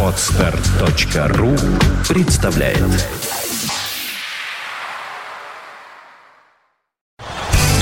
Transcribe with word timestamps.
Отстар.ру 0.00 1.56
представляет 2.08 2.78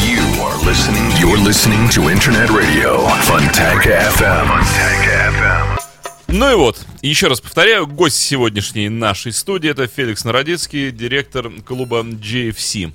You 0.01 0.23
are 0.41 0.57
listening. 0.65 1.11
You're 1.21 1.37
listening 1.37 1.91
to 1.91 2.09
Internet 2.09 2.49
Radio 2.49 3.07
Funtank 3.27 3.85
FM. 3.85 4.47
Funtank 4.49 5.05
FM. 5.37 5.81
Ну 6.29 6.51
и 6.51 6.55
вот, 6.55 6.87
еще 7.03 7.27
раз 7.27 7.43
повторяю, 7.43 7.87
гость 7.87 8.17
сегодняшней 8.17 8.89
нашей 8.89 9.33
студии 9.35 9.69
это 9.69 9.87
Феликс 9.87 10.25
Народецкий, 10.25 10.91
директор 10.91 11.51
клуба 11.67 12.01
GFC. 12.01 12.93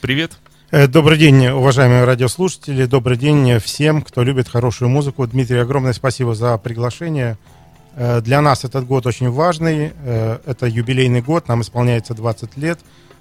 Привет. 0.00 0.32
Э, 0.74 0.86
Добрый 0.86 1.18
день, 1.18 1.48
уважаемые 1.48 2.04
радиослушатели. 2.04 2.86
Добрый 2.86 3.18
день 3.18 3.58
всем, 3.58 4.00
кто 4.00 4.22
любит 4.22 4.48
хорошую 4.48 4.88
музыку. 4.88 5.26
Дмитрий, 5.26 5.58
огромное 5.58 5.92
спасибо 5.92 6.34
за 6.34 6.56
приглашение. 6.56 7.36
Э, 7.94 8.22
Для 8.22 8.40
нас 8.40 8.64
этот 8.64 8.86
год 8.86 9.06
очень 9.06 9.28
важный. 9.30 9.92
Э, 10.02 10.38
Это 10.46 10.64
юбилейный 10.64 11.20
год, 11.20 11.46
нам 11.46 11.60
исполняется 11.60 12.14
20 12.14 12.56
лет. 12.56 12.78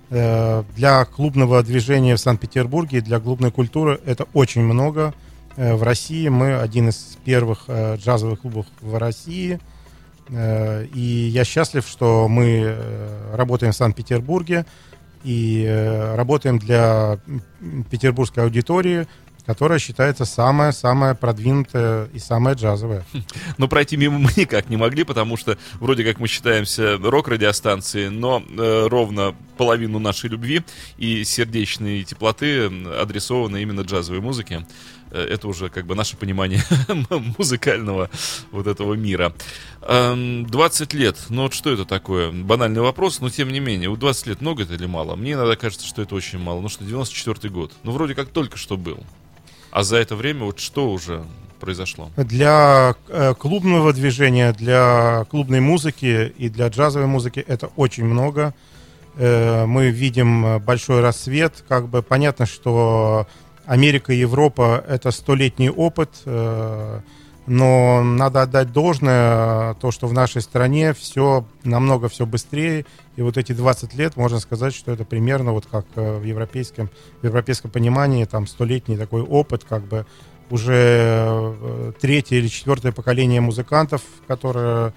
Для 0.10 1.06
клубного 1.06 1.64
движения 1.64 2.18
в 2.18 2.20
Санкт-Петербурге, 2.20 3.00
для 3.00 3.22
клубной 3.22 3.50
культуры 3.50 3.98
это 4.06 4.26
очень 4.34 4.62
много. 4.62 5.14
В 5.56 5.84
России 5.84 6.28
мы 6.28 6.56
один 6.60 6.90
из 6.90 7.18
первых 7.24 7.70
джазовых 7.70 8.42
клубов 8.42 8.66
в 8.82 8.98
России. 8.98 9.58
И 10.30 11.30
я 11.34 11.46
счастлив, 11.46 11.88
что 11.88 12.28
мы 12.28 12.76
работаем 13.32 13.72
в 13.72 13.76
Санкт-Петербурге 13.78 14.66
и 15.24 15.66
э, 15.68 16.16
работаем 16.16 16.60
для 16.60 17.20
петербургской 17.90 18.44
аудитории, 18.44 19.08
которая 19.46 19.80
считается 19.80 20.26
самая-самая 20.26 21.16
продвинутая 21.16 22.06
и 22.14 22.20
самая 22.20 22.56
джазовая. 22.56 23.04
Но 23.58 23.68
пройти 23.68 23.98
мимо 23.98 24.20
мы 24.20 24.30
никак 24.36 24.70
не 24.70 24.78
могли, 24.78 25.04
потому 25.04 25.38
что 25.38 25.58
вроде 25.80 26.04
как 26.04 26.20
мы 26.20 26.28
считаемся 26.28 26.98
рок-радиостанцией, 26.98 28.10
но 28.10 28.44
э, 28.48 28.88
ровно 28.88 29.36
половину 29.58 30.00
нашей 30.00 30.30
любви 30.30 30.62
и 30.98 31.24
сердечной 31.24 32.04
теплоты 32.04 32.72
адресованы 33.00 33.62
именно 33.62 33.82
джазовой 33.82 34.22
музыке. 34.22 34.66
Э, 35.12 35.24
Это 35.30 35.48
уже 35.48 35.70
как 35.70 35.86
бы 35.86 35.96
наше 35.96 36.18
понимание 36.18 36.62
музыкального 37.38 38.10
вот 38.52 38.68
этого 38.68 38.94
мира. 38.96 39.34
Эм, 39.82 40.46
20 40.46 40.94
лет, 40.94 41.18
ну 41.30 41.44
вот 41.44 41.54
что 41.54 41.72
это 41.72 41.86
такое? 41.86 42.32
Банальный 42.32 42.82
вопрос, 42.82 43.20
но 43.20 43.30
тем 43.30 43.50
не 43.52 43.60
менее, 43.60 43.90
у 43.90 43.96
20 43.98 44.28
лет 44.28 44.42
много 44.42 44.64
это 44.64 44.74
или 44.74 44.86
мало? 44.86 45.16
Мне 45.16 45.34
иногда 45.34 45.56
кажется, 45.56 45.86
что 45.86 46.02
это 46.02 46.16
очень 46.16 46.40
мало. 46.40 46.62
Ну 46.62 46.70
что, 46.70 46.84
94 46.84 47.54
год. 47.54 47.74
Ну 47.84 47.92
вроде 47.92 48.16
как 48.16 48.30
только 48.30 48.58
что 48.58 48.78
был. 48.78 49.00
А 49.72 49.84
за 49.84 49.98
это 49.98 50.16
время 50.16 50.46
вот 50.46 50.60
что 50.60 50.90
уже 50.92 51.24
произошло? 51.60 52.10
Для 52.18 52.96
э, 53.08 53.34
клубного 53.36 53.94
движения, 53.94 54.52
для 54.54 55.26
клубной 55.30 55.60
музыки 55.62 56.34
и 56.38 56.50
для 56.50 56.68
джазовой 56.68 57.08
музыки 57.08 57.40
это 57.46 57.68
очень 57.76 58.04
много. 58.06 58.54
Э, 59.16 59.66
Мы 59.66 59.92
видим 59.92 60.60
большой 60.60 61.02
рассвет. 61.02 61.64
Как 61.68 61.88
бы 61.88 62.02
понятно, 62.02 62.46
что 62.46 63.28
Америка 63.66 64.14
и 64.14 64.18
Европа 64.18 64.84
это 64.88 65.12
столетний 65.12 65.70
опыт, 65.70 66.10
э, 66.26 67.00
но 67.48 68.04
надо 68.04 68.44
отдать 68.44 68.72
должное, 68.72 69.72
э, 69.72 69.76
то, 69.80 69.92
что 69.92 70.08
в 70.08 70.14
нашей 70.14 70.42
стране 70.42 70.94
все 70.94 71.46
намного 71.64 72.10
все 72.10 72.26
быстрее. 72.26 72.86
И 73.16 73.22
вот 73.22 73.38
эти 73.38 73.52
20 73.54 73.94
лет, 73.96 74.16
можно 74.16 74.40
сказать, 74.40 74.74
что 74.74 74.92
это 74.92 75.06
примерно 75.06 75.52
вот 75.52 75.66
как 75.70 75.86
э, 75.96 76.18
в 76.18 76.24
европейском, 76.24 76.90
в 77.22 77.26
европейском 77.26 77.72
понимании, 77.72 78.26
там 78.26 78.48
столетний 78.48 78.98
такой 78.98 79.22
опыт, 79.22 79.64
как 79.64 79.84
бы 79.84 80.06
уже 80.50 81.94
третье 82.02 82.36
или 82.36 82.50
четвертое 82.50 82.92
поколение 82.92 83.40
музыкантов, 83.40 84.02
которые 84.28 84.94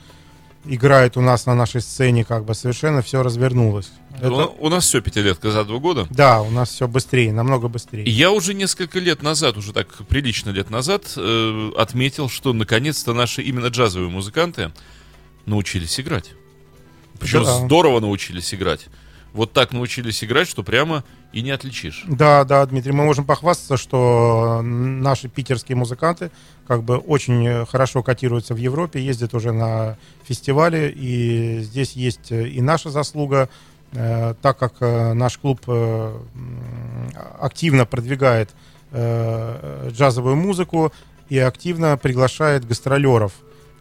играют 0.66 1.16
у 1.16 1.20
нас 1.20 1.46
на 1.46 1.54
нашей 1.54 1.80
сцене, 1.80 2.24
как 2.24 2.44
бы 2.44 2.54
совершенно 2.54 3.02
все 3.02 3.22
развернулось. 3.22 3.90
Это- 4.20 4.30
У, 4.46 4.66
у 4.66 4.68
нас 4.68 4.84
все 4.84 5.00
пятилетка 5.00 5.50
за 5.50 5.64
два 5.64 5.78
года. 5.78 6.06
Да, 6.10 6.40
у 6.42 6.50
нас 6.50 6.70
все 6.70 6.86
быстрее, 6.88 7.32
намного 7.32 7.68
быстрее. 7.68 8.04
Я 8.04 8.30
уже 8.30 8.54
несколько 8.54 8.98
лет 8.98 9.22
назад, 9.22 9.56
уже 9.56 9.72
так 9.72 9.88
прилично 10.06 10.50
лет 10.50 10.70
назад, 10.70 11.12
э, 11.16 11.70
отметил, 11.76 12.28
что 12.28 12.52
наконец-то 12.52 13.12
наши 13.12 13.42
именно 13.42 13.66
джазовые 13.66 14.08
музыканты 14.10 14.72
научились 15.46 15.98
играть. 16.00 16.30
Причем 17.18 17.44
Да. 17.44 17.58
здорово 17.64 18.00
научились 18.00 18.54
играть. 18.54 18.86
Вот 19.32 19.52
так 19.52 19.72
научились 19.72 20.22
играть, 20.22 20.48
что 20.48 20.62
прямо 20.62 21.04
и 21.34 21.42
не 21.42 21.50
отличишь. 21.50 22.04
Да, 22.06 22.44
да, 22.44 22.64
Дмитрий, 22.64 22.92
мы 22.92 23.04
можем 23.04 23.24
похвастаться, 23.24 23.76
что 23.76 24.60
наши 24.62 25.28
питерские 25.28 25.76
музыканты 25.76 26.30
как 26.68 26.84
бы 26.84 26.96
очень 26.96 27.66
хорошо 27.66 28.04
котируются 28.04 28.54
в 28.54 28.56
Европе, 28.56 29.04
ездят 29.04 29.34
уже 29.34 29.50
на 29.50 29.96
фестивали, 30.22 30.94
и 30.94 31.58
здесь 31.60 31.94
есть 31.94 32.30
э, 32.30 32.48
и 32.48 32.60
наша 32.62 32.90
заслуга, 32.90 33.48
э, 33.92 34.34
так 34.40 34.58
как 34.58 34.74
э, 34.78 35.12
наш 35.14 35.36
клуб 35.38 35.60
э, 35.66 36.16
активно 37.40 37.84
продвигает 37.84 38.50
э, 38.92 39.90
джазовую 39.90 40.36
музыку 40.36 40.92
и 41.28 41.38
активно 41.38 41.96
приглашает 41.96 42.64
гастролеров. 42.64 43.32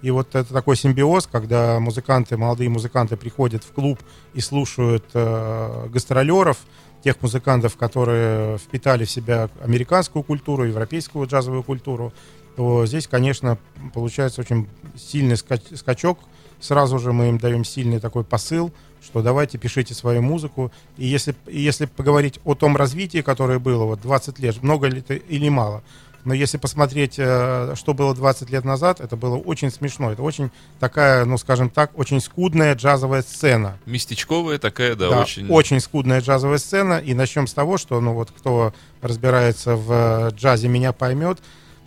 И 0.01 0.09
вот 0.09 0.33
это 0.33 0.51
такой 0.51 0.75
симбиоз, 0.75 1.29
когда 1.31 1.79
музыканты, 1.79 2.35
молодые 2.35 2.69
музыканты 2.69 3.15
приходят 3.15 3.63
в 3.63 3.71
клуб 3.71 3.99
и 4.33 4.41
слушают 4.41 5.05
э, 5.13 5.87
гастролеров, 5.93 6.57
тех 7.03 7.21
музыкантов, 7.21 7.75
которые 7.77 8.57
впитали 8.57 9.05
в 9.05 9.11
себя 9.11 9.49
американскую 9.61 10.23
культуру, 10.23 10.65
европейскую 10.65 11.27
джазовую 11.27 11.63
культуру, 11.63 12.13
то 12.55 12.85
здесь, 12.85 13.07
конечно, 13.07 13.57
получается 13.93 14.41
очень 14.41 14.67
сильный 14.95 15.35
ска- 15.35 15.75
скачок. 15.75 16.19
Сразу 16.59 16.99
же 16.99 17.11
мы 17.11 17.29
им 17.29 17.39
даем 17.39 17.65
сильный 17.65 17.99
такой 17.99 18.23
посыл, 18.23 18.71
что 19.03 19.21
давайте 19.21 19.57
пишите 19.57 19.93
свою 19.93 20.21
музыку. 20.21 20.71
И 20.97 21.05
если, 21.05 21.35
если 21.47 21.87
поговорить 21.87 22.39
о 22.45 22.55
том 22.55 22.77
развитии, 22.77 23.21
которое 23.21 23.59
было, 23.59 23.83
вот 23.83 24.01
20 24.01 24.39
лет, 24.39 24.63
много 24.63 24.87
ли 24.87 24.99
это 24.99 25.15
или 25.15 25.49
мало, 25.49 25.83
но 26.25 26.33
если 26.33 26.57
посмотреть, 26.57 27.15
э, 27.17 27.73
что 27.75 27.93
было 27.93 28.15
20 28.15 28.49
лет 28.49 28.63
назад, 28.63 29.01
это 29.01 29.17
было 29.17 29.35
очень 29.35 29.71
смешно. 29.71 30.11
Это 30.11 30.21
очень 30.21 30.51
такая, 30.79 31.25
ну, 31.25 31.37
скажем 31.37 31.69
так, 31.69 31.97
очень 31.97 32.21
скудная 32.21 32.75
джазовая 32.75 33.21
сцена. 33.21 33.77
Местечковая 33.85 34.57
такая, 34.57 34.95
да, 34.95 35.09
Да, 35.09 35.21
очень... 35.21 35.79
скудная 35.81 36.21
джазовая 36.21 36.59
сцена. 36.59 36.99
И 36.99 37.13
начнем 37.13 37.45
с 37.45 37.53
того, 37.53 37.77
что, 37.77 37.99
ну 37.99 38.13
вот, 38.13 38.31
кто 38.31 38.73
разбирается 39.01 39.75
в 39.75 39.91
э, 39.91 40.29
джазе, 40.35 40.69
меня 40.69 40.93
поймет, 40.93 41.39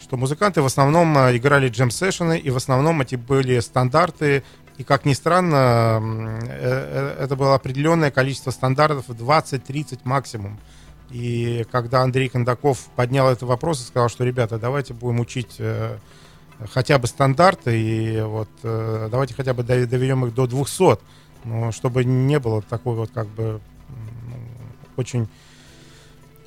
что 0.02 0.18
музыканты 0.18 0.60
в 0.60 0.66
основном 0.66 1.16
э, 1.16 1.36
играли 1.36 1.68
джем-сессионы, 1.68 2.38
и 2.38 2.50
в 2.50 2.56
основном 2.56 3.00
эти 3.00 3.16
были 3.16 3.58
стандарты. 3.60 4.44
И, 4.76 4.84
как 4.84 5.06
ни 5.06 5.14
странно, 5.14 6.38
это 7.18 7.34
было 7.34 7.54
определенное 7.54 8.10
количество 8.10 8.50
стандартов, 8.50 9.08
20-30 9.08 10.00
максимум. 10.04 10.60
И 11.10 11.64
когда 11.70 12.02
Андрей 12.02 12.28
Кондаков 12.28 12.86
поднял 12.96 13.28
этот 13.28 13.42
вопрос 13.44 13.80
и 13.80 13.84
сказал, 13.84 14.08
что, 14.08 14.24
ребята, 14.24 14.58
давайте 14.58 14.92
будем 14.92 15.20
учить 15.20 15.56
э, 15.58 15.98
хотя 16.72 16.98
бы 16.98 17.06
стандарты, 17.06 17.80
и 17.80 18.20
вот 18.22 18.48
э, 18.62 19.08
давайте 19.10 19.34
хотя 19.34 19.54
бы 19.54 19.62
дов- 19.62 19.86
доведем 19.86 20.26
их 20.26 20.34
до 20.34 20.46
200, 20.46 20.98
но 21.44 21.70
чтобы 21.72 22.04
не 22.04 22.38
было 22.40 22.60
такой 22.62 22.96
вот 22.96 23.10
как 23.14 23.28
бы 23.28 23.60
очень 24.96 25.28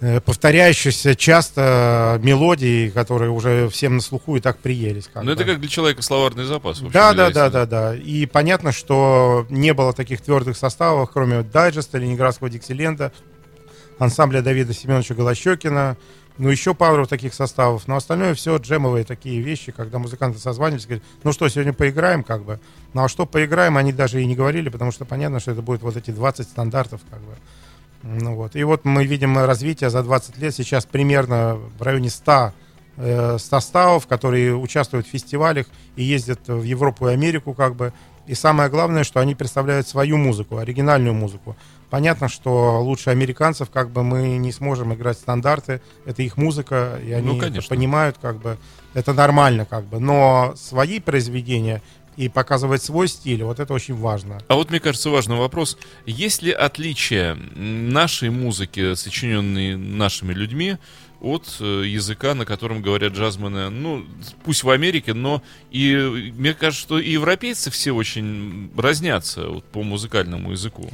э, 0.01 0.19
повторяющейся 0.19 1.15
часто 1.15 2.19
мелодии, 2.23 2.89
которые 2.89 3.31
уже 3.31 3.69
всем 3.69 3.95
на 3.97 4.01
слуху 4.01 4.35
и 4.35 4.39
так 4.39 4.57
приелись. 4.57 5.07
как 5.13 5.23
Ну, 5.23 5.31
это 5.31 5.45
как 5.45 5.59
для 5.59 5.69
человека 5.69 6.01
словарный 6.01 6.45
запас. 6.45 6.77
общем, 6.79 6.91
Да, 6.91 7.13
да, 7.13 7.29
да, 7.31 7.49
да, 7.49 7.65
да. 7.65 7.95
И 7.95 8.25
понятно, 8.25 8.71
что 8.71 9.45
не 9.49 9.73
было 9.73 9.93
таких 9.93 10.21
твердых 10.21 10.57
составов, 10.57 11.11
кроме 11.11 11.43
дайджеста, 11.43 11.97
Ленинградского 11.97 12.49
Диксиленда, 12.49 13.11
ансамбля 13.99 14.41
Давида 14.41 14.73
Семеновича 14.73 15.13
Голощекина, 15.13 15.97
ну, 16.39 16.49
еще 16.49 16.73
пару 16.73 17.05
таких 17.05 17.33
составов, 17.33 17.87
но 17.87 17.97
остальное 17.97 18.33
все 18.33 18.55
джемовые 18.55 19.03
такие 19.03 19.41
вещи, 19.41 19.73
когда 19.73 19.99
музыканты 19.99 20.39
созванивались, 20.39 20.85
говорят, 20.85 21.03
ну 21.23 21.33
что, 21.33 21.49
сегодня 21.49 21.73
поиграем, 21.73 22.23
как 22.23 22.43
бы. 22.43 22.61
Ну, 22.93 23.03
а 23.03 23.09
что 23.09 23.25
поиграем, 23.25 23.75
они 23.75 23.91
даже 23.91 24.21
и 24.21 24.25
не 24.25 24.35
говорили, 24.35 24.69
потому 24.69 24.93
что 24.93 25.03
понятно, 25.03 25.41
что 25.41 25.51
это 25.51 25.61
будет 25.61 25.81
вот 25.81 25.97
эти 25.97 26.11
20 26.11 26.47
стандартов, 26.47 27.01
как 27.09 27.19
бы. 27.19 27.33
Ну 28.03 28.35
вот. 28.35 28.55
И 28.55 28.63
вот 28.63 28.85
мы 28.85 29.05
видим 29.05 29.37
развитие 29.37 29.89
за 29.89 30.01
20 30.01 30.37
лет. 30.37 30.55
Сейчас 30.55 30.85
примерно 30.85 31.59
в 31.77 31.81
районе 31.81 32.09
100 32.09 32.53
э, 32.95 33.37
составов, 33.37 34.07
которые 34.07 34.55
участвуют 34.55 35.07
в 35.07 35.09
фестивалях 35.09 35.65
и 35.97 36.03
ездят 36.03 36.47
в 36.47 36.63
Европу 36.63 37.09
и 37.09 37.13
Америку, 37.13 37.53
как 37.53 37.75
бы. 37.75 37.91
И 38.27 38.35
самое 38.35 38.69
главное, 38.69 39.03
что 39.03 39.19
они 39.19 39.35
представляют 39.35 39.87
свою 39.87 40.17
музыку, 40.17 40.57
оригинальную 40.57 41.13
музыку. 41.13 41.57
Понятно, 41.89 42.29
что 42.29 42.81
лучше 42.81 43.09
американцев, 43.09 43.69
как 43.69 43.89
бы 43.89 44.03
мы 44.03 44.37
не 44.37 44.51
сможем 44.51 44.93
играть 44.93 45.17
стандарты, 45.17 45.81
это 46.05 46.21
их 46.21 46.37
музыка, 46.37 46.99
и 47.03 47.11
они 47.11 47.27
Ну, 47.27 47.41
это 47.41 47.61
понимают, 47.67 48.17
как 48.21 48.37
бы 48.37 48.57
это 48.93 49.13
нормально, 49.13 49.65
как 49.65 49.85
бы. 49.85 49.99
Но 49.99 50.53
свои 50.55 50.99
произведения 50.99 51.81
и 52.15 52.27
показывать 52.27 52.83
свой 52.83 53.07
стиль, 53.07 53.43
вот 53.43 53.59
это 53.59 53.73
очень 53.73 53.95
важно. 53.95 54.39
А 54.49 54.55
вот, 54.55 54.69
мне 54.69 54.79
кажется, 54.79 55.09
важный 55.09 55.37
вопрос. 55.37 55.77
Есть 56.05 56.41
ли 56.41 56.51
отличие 56.51 57.35
нашей 57.35 58.29
музыки, 58.29 58.93
сочиненной 58.95 59.77
нашими 59.77 60.33
людьми, 60.33 60.77
от 61.21 61.57
э, 61.59 61.83
языка, 61.85 62.33
на 62.33 62.45
котором 62.45 62.81
говорят 62.81 63.13
джазмены, 63.13 63.69
ну, 63.69 64.05
пусть 64.43 64.63
в 64.63 64.69
Америке, 64.69 65.13
но 65.13 65.41
и 65.69 66.31
мне 66.35 66.53
кажется, 66.53 66.81
что 66.81 66.99
и 66.99 67.11
европейцы 67.11 67.69
все 67.71 67.91
очень 67.91 68.71
разнятся 68.77 69.47
вот, 69.47 69.65
по 69.65 69.83
музыкальному 69.83 70.51
языку. 70.51 70.89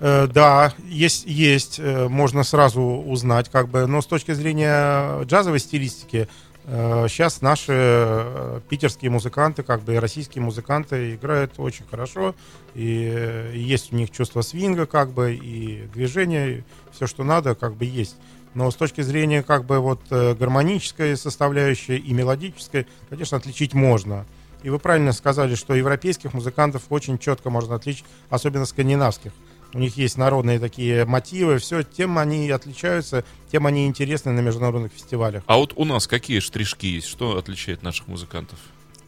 Э, 0.00 0.26
да, 0.26 0.72
есть, 0.84 1.26
есть, 1.26 1.78
э, 1.78 2.08
можно 2.08 2.44
сразу 2.44 2.80
узнать, 2.80 3.48
как 3.48 3.68
бы, 3.68 3.86
но 3.86 4.00
с 4.00 4.06
точки 4.06 4.32
зрения 4.32 5.24
джазовой 5.24 5.58
стилистики, 5.58 6.28
сейчас 6.70 7.40
наши 7.40 8.60
питерские 8.68 9.10
музыканты, 9.10 9.62
как 9.62 9.80
бы 9.80 9.94
и 9.94 9.96
российские 9.96 10.44
музыканты 10.44 11.14
играют 11.14 11.52
очень 11.56 11.86
хорошо, 11.90 12.34
и 12.74 13.50
есть 13.54 13.90
у 13.90 13.96
них 13.96 14.10
чувство 14.10 14.42
свинга, 14.42 14.84
как 14.84 15.08
бы, 15.12 15.32
и 15.32 15.88
движение, 15.94 16.66
все, 16.92 17.06
что 17.06 17.24
надо, 17.24 17.54
как 17.54 17.74
бы 17.74 17.86
есть. 17.86 18.16
Но 18.54 18.70
с 18.70 18.74
точки 18.74 19.02
зрения 19.02 19.42
как 19.42 19.64
бы 19.64 19.78
вот 19.78 20.00
э, 20.10 20.34
гармонической 20.34 21.16
составляющей 21.16 21.96
и 21.96 22.12
мелодической, 22.12 22.86
конечно, 23.08 23.36
отличить 23.36 23.72
можно. 23.72 24.26
И 24.62 24.70
вы 24.70 24.78
правильно 24.78 25.12
сказали, 25.12 25.54
что 25.54 25.74
европейских 25.74 26.34
музыкантов 26.34 26.82
очень 26.88 27.18
четко 27.18 27.50
можно 27.50 27.76
отличить, 27.76 28.04
особенно 28.30 28.64
скандинавских. 28.64 29.32
У 29.74 29.78
них 29.78 29.96
есть 29.96 30.16
народные 30.16 30.58
такие 30.58 31.04
мотивы, 31.04 31.58
все, 31.58 31.82
тем 31.82 32.16
они 32.18 32.50
отличаются, 32.50 33.24
тем 33.52 33.66
они 33.66 33.86
интересны 33.86 34.32
на 34.32 34.40
международных 34.40 34.92
фестивалях. 34.92 35.42
А 35.46 35.58
вот 35.58 35.74
у 35.76 35.84
нас 35.84 36.06
какие 36.06 36.40
штришки 36.40 36.86
есть? 36.86 37.06
Что 37.06 37.36
отличает 37.36 37.82
наших 37.82 38.08
музыкантов? 38.08 38.58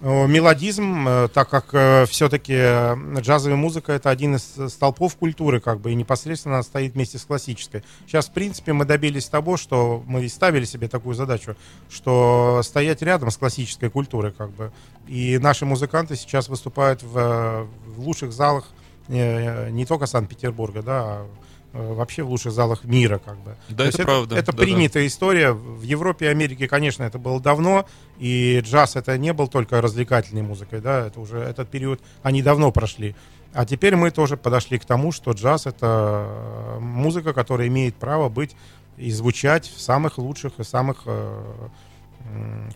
Мелодизм, 0.02 1.06
э, 1.06 1.28
так 1.28 1.50
как 1.50 1.74
э, 1.74 2.06
все-таки 2.06 2.54
джазовая 3.20 3.56
музыка 3.56 3.92
это 3.92 4.08
один 4.08 4.36
из 4.36 4.56
столпов 4.72 5.14
культуры, 5.16 5.60
как 5.60 5.80
бы, 5.80 5.92
и 5.92 5.94
непосредственно 5.94 6.54
она 6.54 6.62
стоит 6.62 6.94
вместе 6.94 7.18
с 7.18 7.24
классической. 7.26 7.82
Сейчас, 8.06 8.28
в 8.28 8.32
принципе, 8.32 8.72
мы 8.72 8.86
добились 8.86 9.26
того, 9.26 9.58
что 9.58 10.02
мы 10.06 10.26
ставили 10.30 10.64
себе 10.64 10.88
такую 10.88 11.14
задачу, 11.14 11.54
что 11.90 12.62
стоять 12.64 13.02
рядом 13.02 13.30
с 13.30 13.36
классической 13.36 13.90
культурой, 13.90 14.32
как 14.32 14.50
бы. 14.52 14.72
И 15.06 15.36
наши 15.36 15.66
музыканты 15.66 16.16
сейчас 16.16 16.48
выступают 16.48 17.02
в, 17.02 17.68
в 17.84 18.00
лучших 18.00 18.32
залах 18.32 18.68
не, 19.08 19.70
не 19.70 19.86
только 19.86 20.06
Санкт-Петербурга, 20.06 20.82
да, 20.82 21.02
а 21.02 21.26
Э, 21.72 21.92
вообще 21.92 22.24
в 22.24 22.30
лучших 22.30 22.52
залах 22.52 22.84
мира, 22.84 23.18
как 23.24 23.38
бы. 23.38 23.54
Да, 23.68 23.84
это, 23.84 23.98
это 23.98 24.04
правда. 24.04 24.36
Это 24.36 24.52
да, 24.52 24.58
принятая 24.58 25.04
да. 25.04 25.06
история. 25.06 25.52
В 25.52 25.82
Европе 25.82 26.26
и 26.26 26.28
Америке, 26.28 26.66
конечно, 26.66 27.04
это 27.04 27.18
было 27.18 27.40
давно, 27.40 27.86
и 28.18 28.60
джаз 28.64 28.96
это 28.96 29.16
не 29.16 29.32
был 29.32 29.46
только 29.46 29.80
развлекательной 29.80 30.42
музыкой, 30.42 30.80
да, 30.80 31.06
это 31.06 31.20
уже 31.20 31.38
этот 31.38 31.68
период 31.68 32.00
они 32.22 32.42
давно 32.42 32.72
прошли. 32.72 33.14
А 33.52 33.66
теперь 33.66 33.94
мы 33.94 34.10
тоже 34.10 34.36
подошли 34.36 34.78
к 34.78 34.84
тому, 34.84 35.12
что 35.12 35.30
джаз 35.30 35.66
это 35.66 36.26
э, 36.28 36.78
музыка, 36.80 37.32
которая 37.32 37.68
имеет 37.68 37.94
право 37.94 38.28
быть 38.28 38.56
и 38.96 39.12
звучать 39.12 39.68
в 39.68 39.80
самых 39.80 40.18
лучших 40.18 40.58
и 40.58 40.64
самых 40.64 41.02
э, 41.06 41.68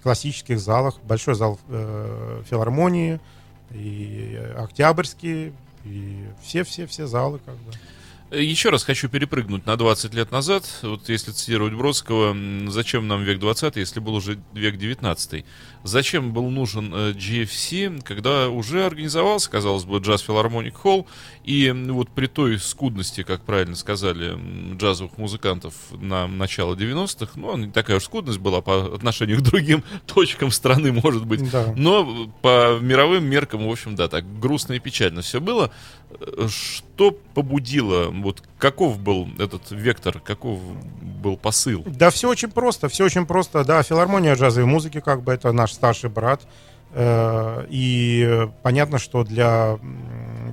классических 0.04 0.60
залах. 0.60 1.00
Большой 1.02 1.34
зал 1.34 1.58
э, 1.68 2.42
филармонии 2.48 3.18
и 3.72 4.40
Октябрьский, 4.56 5.52
и 5.84 6.24
все-все-все 6.42 7.06
залы, 7.06 7.40
как 7.44 7.56
бы. 7.56 7.72
Еще 8.30 8.70
раз 8.70 8.82
хочу 8.84 9.08
перепрыгнуть 9.08 9.66
на 9.66 9.76
20 9.76 10.14
лет 10.14 10.32
назад. 10.32 10.64
Вот 10.82 11.08
если 11.08 11.30
цитировать 11.30 11.74
Бродского, 11.74 12.34
зачем 12.68 13.06
нам 13.06 13.22
век 13.22 13.38
20, 13.38 13.76
если 13.76 14.00
был 14.00 14.14
уже 14.14 14.40
век 14.52 14.76
19? 14.76 15.44
Зачем 15.84 16.32
был 16.32 16.48
нужен 16.48 16.92
э, 16.94 17.12
GFC, 17.12 18.02
когда 18.02 18.48
уже 18.48 18.86
организовался, 18.86 19.50
казалось 19.50 19.84
бы, 19.84 19.98
джаз 19.98 20.22
филармоник 20.22 20.74
холл, 20.76 21.06
и 21.44 21.70
вот 21.70 22.08
при 22.08 22.26
той 22.26 22.58
скудности, 22.58 23.22
как 23.22 23.42
правильно 23.42 23.76
сказали, 23.76 24.34
джазовых 24.76 25.18
музыкантов 25.18 25.74
на 25.92 26.26
начало 26.26 26.74
90-х, 26.74 27.32
ну, 27.36 27.56
не 27.58 27.70
такая 27.70 27.98
уж 27.98 28.04
скудность 28.04 28.38
была 28.38 28.62
по 28.62 28.94
отношению 28.94 29.40
к 29.40 29.42
другим 29.42 29.84
точкам 30.06 30.50
страны, 30.50 30.90
может 30.90 31.26
быть, 31.26 31.50
да. 31.50 31.74
но 31.76 32.30
по 32.40 32.78
мировым 32.80 33.24
меркам, 33.24 33.68
в 33.68 33.70
общем, 33.70 33.94
да, 33.94 34.08
так 34.08 34.24
грустно 34.40 34.72
и 34.72 34.78
печально 34.78 35.20
все 35.20 35.38
было. 35.38 35.70
Что 36.48 37.10
побудило, 37.10 38.08
вот 38.08 38.42
каков 38.64 38.98
был 38.98 39.28
этот 39.38 39.70
вектор, 39.72 40.20
каков 40.20 40.58
был 41.22 41.36
посыл? 41.36 41.82
Да 41.84 42.08
все 42.08 42.30
очень 42.30 42.50
просто, 42.50 42.88
все 42.88 43.04
очень 43.04 43.26
просто. 43.26 43.62
Да, 43.62 43.82
филармония 43.82 44.34
джазовой 44.36 44.66
музыки, 44.66 45.00
как 45.00 45.22
бы 45.22 45.34
это 45.34 45.52
наш 45.52 45.72
старший 45.72 46.08
брат. 46.08 46.40
Э, 46.92 47.66
и 47.68 48.48
понятно, 48.62 48.98
что 48.98 49.22
для 49.22 49.78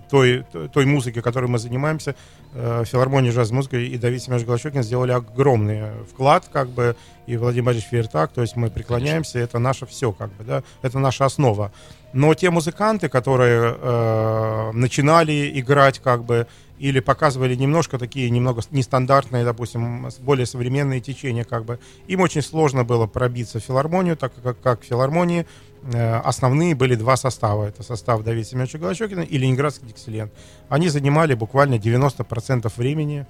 той, 0.10 0.44
той 0.74 0.86
музыки, 0.86 1.22
которой 1.22 1.46
мы 1.46 1.58
занимаемся, 1.58 2.16
э, 2.54 2.84
филармония 2.86 3.32
джаз 3.32 3.52
музыка 3.52 3.78
и 3.78 3.98
Давид 3.98 4.22
Семенович 4.22 4.46
Голощекин 4.46 4.84
сделали 4.84 5.14
огромный 5.14 5.84
вклад, 6.12 6.50
как 6.52 6.68
бы, 6.70 6.98
и 7.28 7.38
Владимир 7.38 7.68
Борисович 7.68 7.92
Фейертак, 7.92 8.34
то 8.34 8.42
есть 8.42 8.58
мы 8.58 8.70
преклоняемся, 8.70 9.34
Конечно. 9.34 9.50
это 9.50 9.60
наше 9.60 9.86
все, 9.86 10.12
как 10.12 10.34
бы, 10.34 10.44
да, 10.44 10.64
это 10.82 11.00
наша 11.00 11.24
основа. 11.24 11.72
Но 12.14 12.34
те 12.34 12.50
музыканты, 12.50 13.08
которые 13.10 13.76
э, 13.78 14.72
начинали 14.74 15.60
играть, 15.60 16.00
как 16.00 16.24
бы, 16.24 16.48
или 16.78 17.00
показывали 17.00 17.56
немножко 17.56 17.98
такие, 17.98 18.30
немного 18.30 18.62
нестандартные, 18.72 19.46
допустим, 19.46 20.10
более 20.20 20.46
современные 20.46 21.00
течения, 21.00 21.44
как 21.44 21.64
бы, 21.64 21.80
им 22.08 22.22
очень 22.22 22.42
сложно 22.42 22.84
было 22.84 23.08
пробиться 23.08 23.60
в 23.60 23.64
филармонию, 23.64 24.18
так 24.18 24.34
как, 24.44 24.60
как 24.60 24.82
в 24.82 24.86
филармонии 24.86 25.46
э, 25.84 26.16
основные 26.18 26.76
были 26.76 26.96
два 26.96 27.16
состава. 27.16 27.68
Это 27.68 27.84
состав 27.84 28.24
Давида 28.24 28.48
Семеновича 28.48 28.78
Голощекина 28.78 29.22
и 29.22 29.38
Ленинградский 29.38 29.88
Диксилент. 29.88 30.34
Они 30.68 30.90
занимали 30.90 31.34
буквально 31.34 31.76
90% 31.76 32.72
времени 32.76 33.26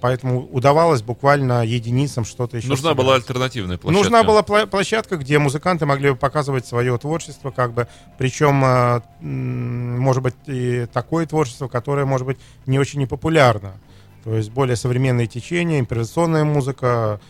поэтому 0.00 0.48
удавалось 0.50 1.02
буквально 1.02 1.64
единицам 1.64 2.24
что-то 2.24 2.56
еще. 2.56 2.68
Нужна 2.68 2.90
собирать. 2.90 3.06
была 3.06 3.14
альтернативная 3.16 3.78
площадка. 3.78 4.10
Нужна 4.10 4.22
была 4.24 4.42
площадка, 4.42 5.16
где 5.16 5.38
музыканты 5.38 5.86
могли 5.86 6.10
бы 6.10 6.16
показывать 6.16 6.66
свое 6.66 6.96
творчество, 6.98 7.50
как 7.50 7.72
бы, 7.72 7.86
причем, 8.18 8.62
э, 8.64 9.00
может 9.20 10.22
быть, 10.22 10.34
и 10.46 10.86
такое 10.92 11.26
творчество, 11.26 11.68
которое, 11.68 12.06
может 12.06 12.26
быть, 12.26 12.38
не 12.66 12.78
очень 12.78 13.00
непопулярно. 13.00 13.74
То 14.24 14.34
есть 14.34 14.50
более 14.50 14.76
современные 14.76 15.26
течения, 15.26 15.80
импровизационная 15.80 16.44
музыка 16.44 17.20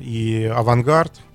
и 0.00 0.50
авангард– 0.54 1.12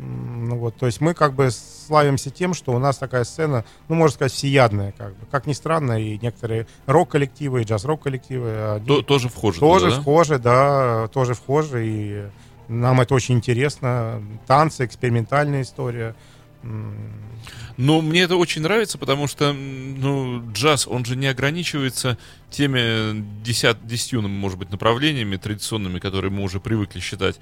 ну 0.00 0.56
вот, 0.56 0.76
то 0.76 0.86
есть 0.86 1.00
мы 1.00 1.14
как 1.14 1.34
бы 1.34 1.50
славимся 1.50 2.30
тем, 2.30 2.54
что 2.54 2.72
у 2.72 2.78
нас 2.78 2.98
такая 2.98 3.24
сцена, 3.24 3.64
ну, 3.88 3.96
можно 3.96 4.14
сказать, 4.14 4.32
всеядная, 4.32 4.92
как 4.92 5.16
бы. 5.16 5.26
Как 5.30 5.46
ни 5.46 5.52
странно, 5.52 6.00
и 6.00 6.18
некоторые 6.18 6.66
рок-коллективы, 6.86 7.62
и 7.62 7.64
джаз-рок-коллективы... 7.64 8.74
Они 8.74 9.02
тоже 9.02 9.28
вхожи 9.28 9.60
Тоже 9.60 9.86
туда, 9.86 9.96
да? 9.96 10.02
вхожи, 10.02 10.38
да, 10.38 11.08
тоже 11.08 11.34
вхожи, 11.34 11.86
и 11.86 12.22
нам 12.68 13.00
это 13.00 13.14
очень 13.14 13.36
интересно. 13.36 14.22
Танцы, 14.46 14.84
экспериментальная 14.84 15.62
история. 15.62 16.14
Ну, 16.62 18.00
мне 18.02 18.22
это 18.22 18.36
очень 18.36 18.62
нравится, 18.62 18.98
потому 18.98 19.28
что, 19.28 19.52
ну, 19.52 20.42
джаз, 20.52 20.88
он 20.88 21.04
же 21.04 21.14
не 21.14 21.28
ограничивается 21.28 22.18
теми 22.50 23.24
десят, 23.42 23.86
десятью, 23.86 24.22
может 24.22 24.58
быть, 24.58 24.70
направлениями 24.70 25.36
традиционными, 25.36 26.00
которые 26.00 26.32
мы 26.32 26.42
уже 26.42 26.58
привыкли 26.58 27.00
считать 27.00 27.38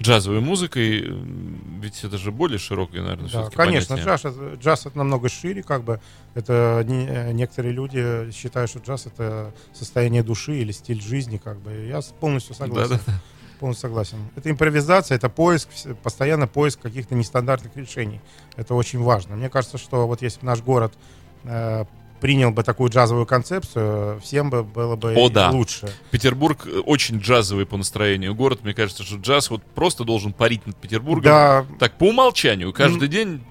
джазовой 0.00 0.40
музыкой, 0.40 1.04
ведь 1.80 2.02
это 2.04 2.18
же 2.18 2.32
более 2.32 2.58
широкое, 2.58 3.02
наверное, 3.02 3.30
да, 3.30 3.50
конечно, 3.50 3.94
джаз, 3.94 4.24
джаз 4.60 4.86
это 4.86 4.98
намного 4.98 5.28
шире, 5.28 5.62
как 5.62 5.84
бы 5.84 6.00
это 6.34 6.84
не, 6.86 7.32
некоторые 7.32 7.72
люди 7.72 8.30
считают, 8.32 8.70
что 8.70 8.80
джаз 8.80 9.06
это 9.06 9.54
состояние 9.72 10.22
души 10.22 10.56
или 10.56 10.72
стиль 10.72 11.00
жизни, 11.00 11.38
как 11.38 11.58
бы. 11.58 11.72
Я 11.86 12.00
полностью 12.20 12.54
согласен. 12.54 12.90
Да, 12.90 12.96
да, 12.96 13.02
да. 13.06 13.22
Полностью 13.60 13.88
согласен. 13.88 14.18
Это 14.34 14.50
импровизация, 14.50 15.16
это 15.16 15.28
поиск, 15.28 15.68
постоянно 16.02 16.48
поиск 16.48 16.80
каких-то 16.80 17.14
нестандартных 17.14 17.76
решений. 17.76 18.20
Это 18.56 18.74
очень 18.74 19.00
важно. 19.00 19.36
Мне 19.36 19.48
кажется, 19.48 19.78
что 19.78 20.08
вот 20.08 20.22
если 20.22 20.44
наш 20.44 20.60
город 20.60 20.92
э, 21.44 21.84
принял 22.24 22.52
бы 22.52 22.62
такую 22.62 22.88
джазовую 22.88 23.26
концепцию, 23.26 24.18
всем 24.20 24.48
бы 24.48 24.62
было 24.64 24.96
бы 24.96 25.12
О, 25.14 25.28
да. 25.28 25.50
лучше. 25.50 25.92
Петербург 26.10 26.66
э, 26.66 26.78
очень 26.78 27.18
джазовый 27.18 27.66
по 27.66 27.76
настроению 27.76 28.34
город. 28.34 28.60
Мне 28.62 28.72
кажется, 28.72 29.02
что 29.02 29.16
джаз 29.16 29.50
вот 29.50 29.62
просто 29.62 30.04
должен 30.04 30.32
парить 30.32 30.66
над 30.66 30.74
Петербургом. 30.74 31.24
Да. 31.24 31.66
Так, 31.78 31.98
по 31.98 32.04
умолчанию, 32.04 32.72
каждый 32.72 33.08
mm. 33.08 33.12
день 33.12 33.44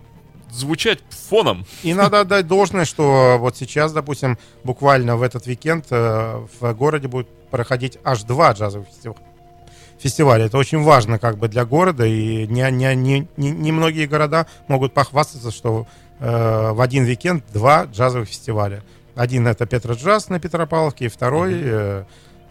звучать 0.49 1.01
фоном. 1.11 1.67
И 1.83 1.93
надо 1.93 2.21
отдать 2.21 2.47
должное, 2.47 2.85
что 2.85 3.37
вот 3.39 3.55
сейчас, 3.55 3.93
допустим, 3.93 4.39
буквально 4.63 5.17
в 5.17 5.21
этот 5.21 5.45
уикенд 5.45 5.85
э, 5.91 6.43
в 6.59 6.73
городе 6.73 7.07
будет 7.07 7.27
проходить 7.51 7.99
аж 8.03 8.23
два 8.23 8.53
джазовых 8.53 8.87
фестиваля 8.87 9.21
фестиваля. 9.99 10.45
Это 10.45 10.57
очень 10.57 10.83
важно 10.83 11.17
как 11.17 11.37
бы 11.37 11.47
для 11.47 11.65
города, 11.65 12.05
и 12.05 12.45
не, 12.47 12.69
не, 12.71 12.95
не, 12.95 13.27
не, 13.37 13.51
не 13.51 13.71
многие 13.71 14.05
города 14.05 14.47
могут 14.67 14.93
похвастаться, 14.93 15.51
что 15.51 15.87
э, 16.19 16.71
в 16.71 16.81
один 16.81 17.03
уикенд 17.05 17.43
два 17.53 17.85
джазовых 17.85 18.27
фестиваля. 18.29 18.83
Один 19.15 19.47
это 19.47 19.65
Петроджаз 19.65 20.29
на 20.29 20.39
Петропавловке, 20.39 21.05
и 21.05 21.07
второй 21.07 21.53
э, 21.55 22.03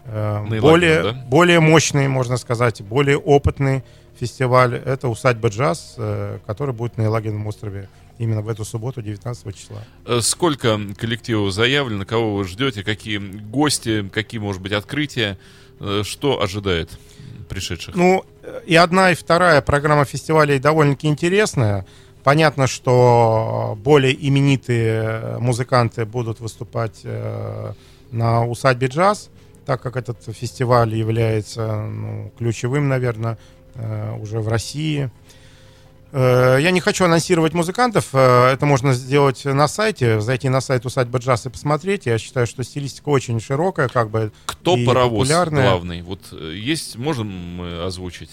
э, 0.05 0.59
более, 0.61 1.03
да? 1.03 1.13
более 1.27 1.59
мощный, 1.59 2.07
можно 2.07 2.37
сказать, 2.37 2.81
более 2.81 3.17
опытный 3.17 3.83
фестиваль. 4.19 4.75
Это 4.75 5.09
усадьба 5.09 5.49
джаз, 5.49 5.95
э, 5.97 6.39
который 6.45 6.73
будет 6.73 6.97
на 6.97 7.03
Елагином 7.03 7.45
острове 7.47 7.89
именно 8.17 8.41
в 8.41 8.47
эту 8.47 8.63
субботу, 8.63 9.01
19 9.01 9.55
числа. 9.55 9.83
Э, 10.05 10.21
сколько 10.21 10.79
коллективов 10.97 11.51
заявлено, 11.51 12.05
кого 12.05 12.35
вы 12.35 12.45
ждете, 12.45 12.83
какие 12.83 13.17
гости, 13.17 14.07
какие, 14.09 14.39
может 14.39 14.61
быть, 14.61 14.71
открытия, 14.71 15.37
э, 15.79 16.03
что 16.05 16.41
ожидает? 16.41 16.97
пришедших? 17.43 17.95
Ну, 17.95 18.25
и 18.65 18.75
одна, 18.75 19.11
и 19.11 19.15
вторая 19.15 19.61
программа 19.61 20.05
фестивалей 20.05 20.59
довольно-таки 20.59 21.07
интересная. 21.07 21.85
Понятно, 22.23 22.67
что 22.67 23.77
более 23.83 24.13
именитые 24.27 25.37
музыканты 25.39 26.05
будут 26.05 26.39
выступать 26.39 27.01
э, 27.03 27.73
на 28.11 28.45
усадьбе 28.45 28.87
джаз, 28.87 29.29
так 29.65 29.81
как 29.81 29.97
этот 29.97 30.23
фестиваль 30.23 30.95
является 30.95 31.81
ну, 31.81 32.31
ключевым, 32.37 32.87
наверное, 32.87 33.37
э, 33.75 34.17
уже 34.21 34.39
в 34.39 34.47
России. 34.47 35.11
Э, 36.13 36.59
я 36.61 36.69
не 36.69 36.79
хочу 36.79 37.05
анонсировать 37.05 37.53
музыкантов, 37.53 38.09
э, 38.13 38.51
это 38.53 38.67
можно 38.67 38.93
сделать 38.93 39.45
на 39.45 39.67
сайте, 39.67 40.21
зайти 40.21 40.47
на 40.47 40.61
сайт 40.61 40.85
усадьба 40.85 41.17
джаз 41.17 41.47
и 41.47 41.49
посмотреть. 41.49 42.05
Я 42.05 42.19
считаю, 42.19 42.45
что 42.45 42.63
стилистика 42.63 43.09
очень 43.09 43.39
широкая, 43.39 43.89
как 43.89 44.11
бы 44.11 44.31
Кто 44.45 44.77
и 44.77 44.85
паровоз 44.85 45.27
популярная. 45.27 45.69
главный? 45.69 46.01
Вот 46.03 46.19
э, 46.31 46.53
есть, 46.55 46.97
можем 46.97 47.27
мы 47.27 47.83
озвучить 47.83 48.29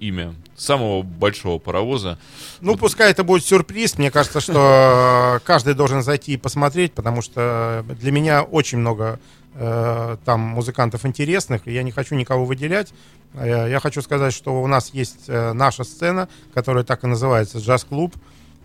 имя 0.00 0.34
самого 0.56 1.02
большого 1.02 1.58
паровоза? 1.58 2.18
Ну, 2.60 2.76
пускай 2.76 3.10
это 3.10 3.24
будет 3.24 3.44
сюрприз. 3.44 3.98
Мне 3.98 4.10
кажется, 4.10 4.40
что 4.40 5.40
каждый 5.44 5.74
должен 5.74 6.02
зайти 6.02 6.32
и 6.32 6.36
посмотреть, 6.36 6.92
потому 6.92 7.22
что 7.22 7.84
для 8.00 8.12
меня 8.12 8.42
очень 8.42 8.78
много 8.78 9.20
э, 9.54 10.16
там 10.24 10.40
музыкантов 10.40 11.04
интересных, 11.06 11.66
и 11.66 11.72
я 11.72 11.82
не 11.82 11.90
хочу 11.90 12.14
никого 12.14 12.44
выделять. 12.44 12.92
Э, 13.34 13.66
Я 13.70 13.80
хочу 13.80 14.02
сказать, 14.02 14.32
что 14.34 14.62
у 14.62 14.66
нас 14.66 14.90
есть 14.94 15.24
э, 15.28 15.52
наша 15.52 15.84
сцена, 15.84 16.28
которая 16.54 16.84
так 16.84 17.04
и 17.04 17.06
называется 17.06 17.58
«Джаз-клуб», 17.58 18.14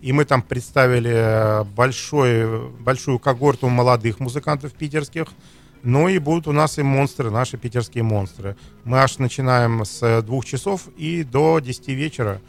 и 0.02 0.12
мы 0.12 0.26
там 0.26 0.42
представили 0.42 1.14
э, 1.14 1.64
большой, 1.64 2.70
большую 2.80 3.20
когорту 3.20 3.70
молодых 3.70 4.20
музыкантов 4.20 4.74
питерских, 4.74 5.28
ну 5.84 6.08
и 6.08 6.18
будут 6.18 6.48
у 6.48 6.52
нас 6.54 6.80
и 6.80 6.82
монстры, 6.82 7.30
наши 7.30 7.58
питерские 7.58 8.04
монстры. 8.04 8.56
Мы 8.86 9.00
аж 9.00 9.18
начинаем 9.20 9.86
с 9.86 10.02
э, 10.02 10.22
двух 10.22 10.46
часов 10.46 10.88
и 10.98 11.24
до 11.24 11.60
10 11.60 11.90
вечера. 11.90 12.42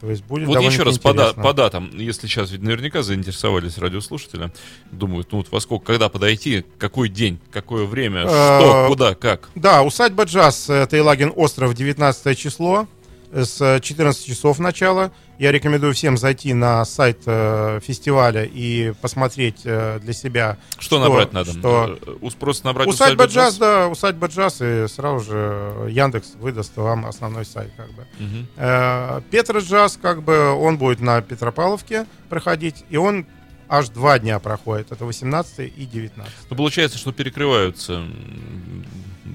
То 0.00 0.08
есть 0.10 0.24
будет 0.24 0.46
Вот 0.46 0.62
еще 0.62 0.84
раз 0.84 0.98
по, 0.98 1.10
интересно. 1.10 1.42
по 1.42 1.52
датам, 1.52 1.90
если 1.92 2.28
сейчас 2.28 2.52
ведь 2.52 2.62
наверняка 2.62 3.02
заинтересовались 3.02 3.78
радиослушатели, 3.78 4.52
думают, 4.92 5.32
ну 5.32 5.38
вот 5.38 5.50
во 5.50 5.60
сколько, 5.60 5.86
когда 5.86 6.08
подойти, 6.08 6.64
какой 6.78 7.08
день, 7.08 7.40
какое 7.50 7.84
время, 7.84 8.22
что, 8.22 8.84
Э, 8.84 8.88
куда, 8.88 9.14
как. 9.14 9.50
Да, 9.54 9.82
усадьба 9.82 10.24
джаз, 10.24 10.70
это 10.70 10.96
Елагин 10.96 11.32
остров, 11.34 11.74
19 11.74 12.38
число, 12.38 12.82
э, 12.82 12.97
с 13.32 13.80
14 13.80 14.26
часов 14.26 14.58
начала. 14.58 15.12
Я 15.38 15.52
рекомендую 15.52 15.94
всем 15.94 16.16
зайти 16.16 16.52
на 16.52 16.84
сайт 16.84 17.20
э, 17.26 17.80
фестиваля 17.82 18.44
и 18.44 18.92
посмотреть 19.00 19.60
э, 19.64 20.00
для 20.02 20.12
себя. 20.12 20.56
Что, 20.78 20.98
набрать 20.98 21.32
надо? 21.32 21.52
Что... 21.52 21.98
Э, 22.04 22.30
Просто 22.38 22.66
набрать 22.66 22.88
Усадьба 22.88 23.24
«Усадьба 23.24 23.32
джаз, 23.32 23.58
да, 23.58 23.88
усадьба 23.88 24.26
джаз, 24.26 24.60
и 24.60 24.86
сразу 24.88 25.24
же 25.24 25.90
Яндекс 25.90 26.34
выдаст 26.40 26.76
вам 26.76 27.06
основной 27.06 27.44
сайт, 27.44 27.70
как 27.76 27.92
бы. 27.92 28.06
Мгм. 28.18 28.46
Э, 28.56 29.20
Петр 29.30 29.58
джаз, 29.58 29.98
как 30.00 30.22
бы, 30.22 30.50
он 30.50 30.78
будет 30.78 31.00
на 31.00 31.20
Петропавловке 31.22 32.06
проходить, 32.28 32.84
и 32.90 32.96
он 32.96 33.26
аж 33.68 33.90
два 33.90 34.18
дня 34.18 34.38
проходит. 34.38 34.90
Это 34.92 35.04
18 35.04 35.72
и 35.76 35.86
19. 35.86 36.32
Ну, 36.50 36.56
получается, 36.56 36.98
что 36.98 37.12
перекрываются. 37.12 38.04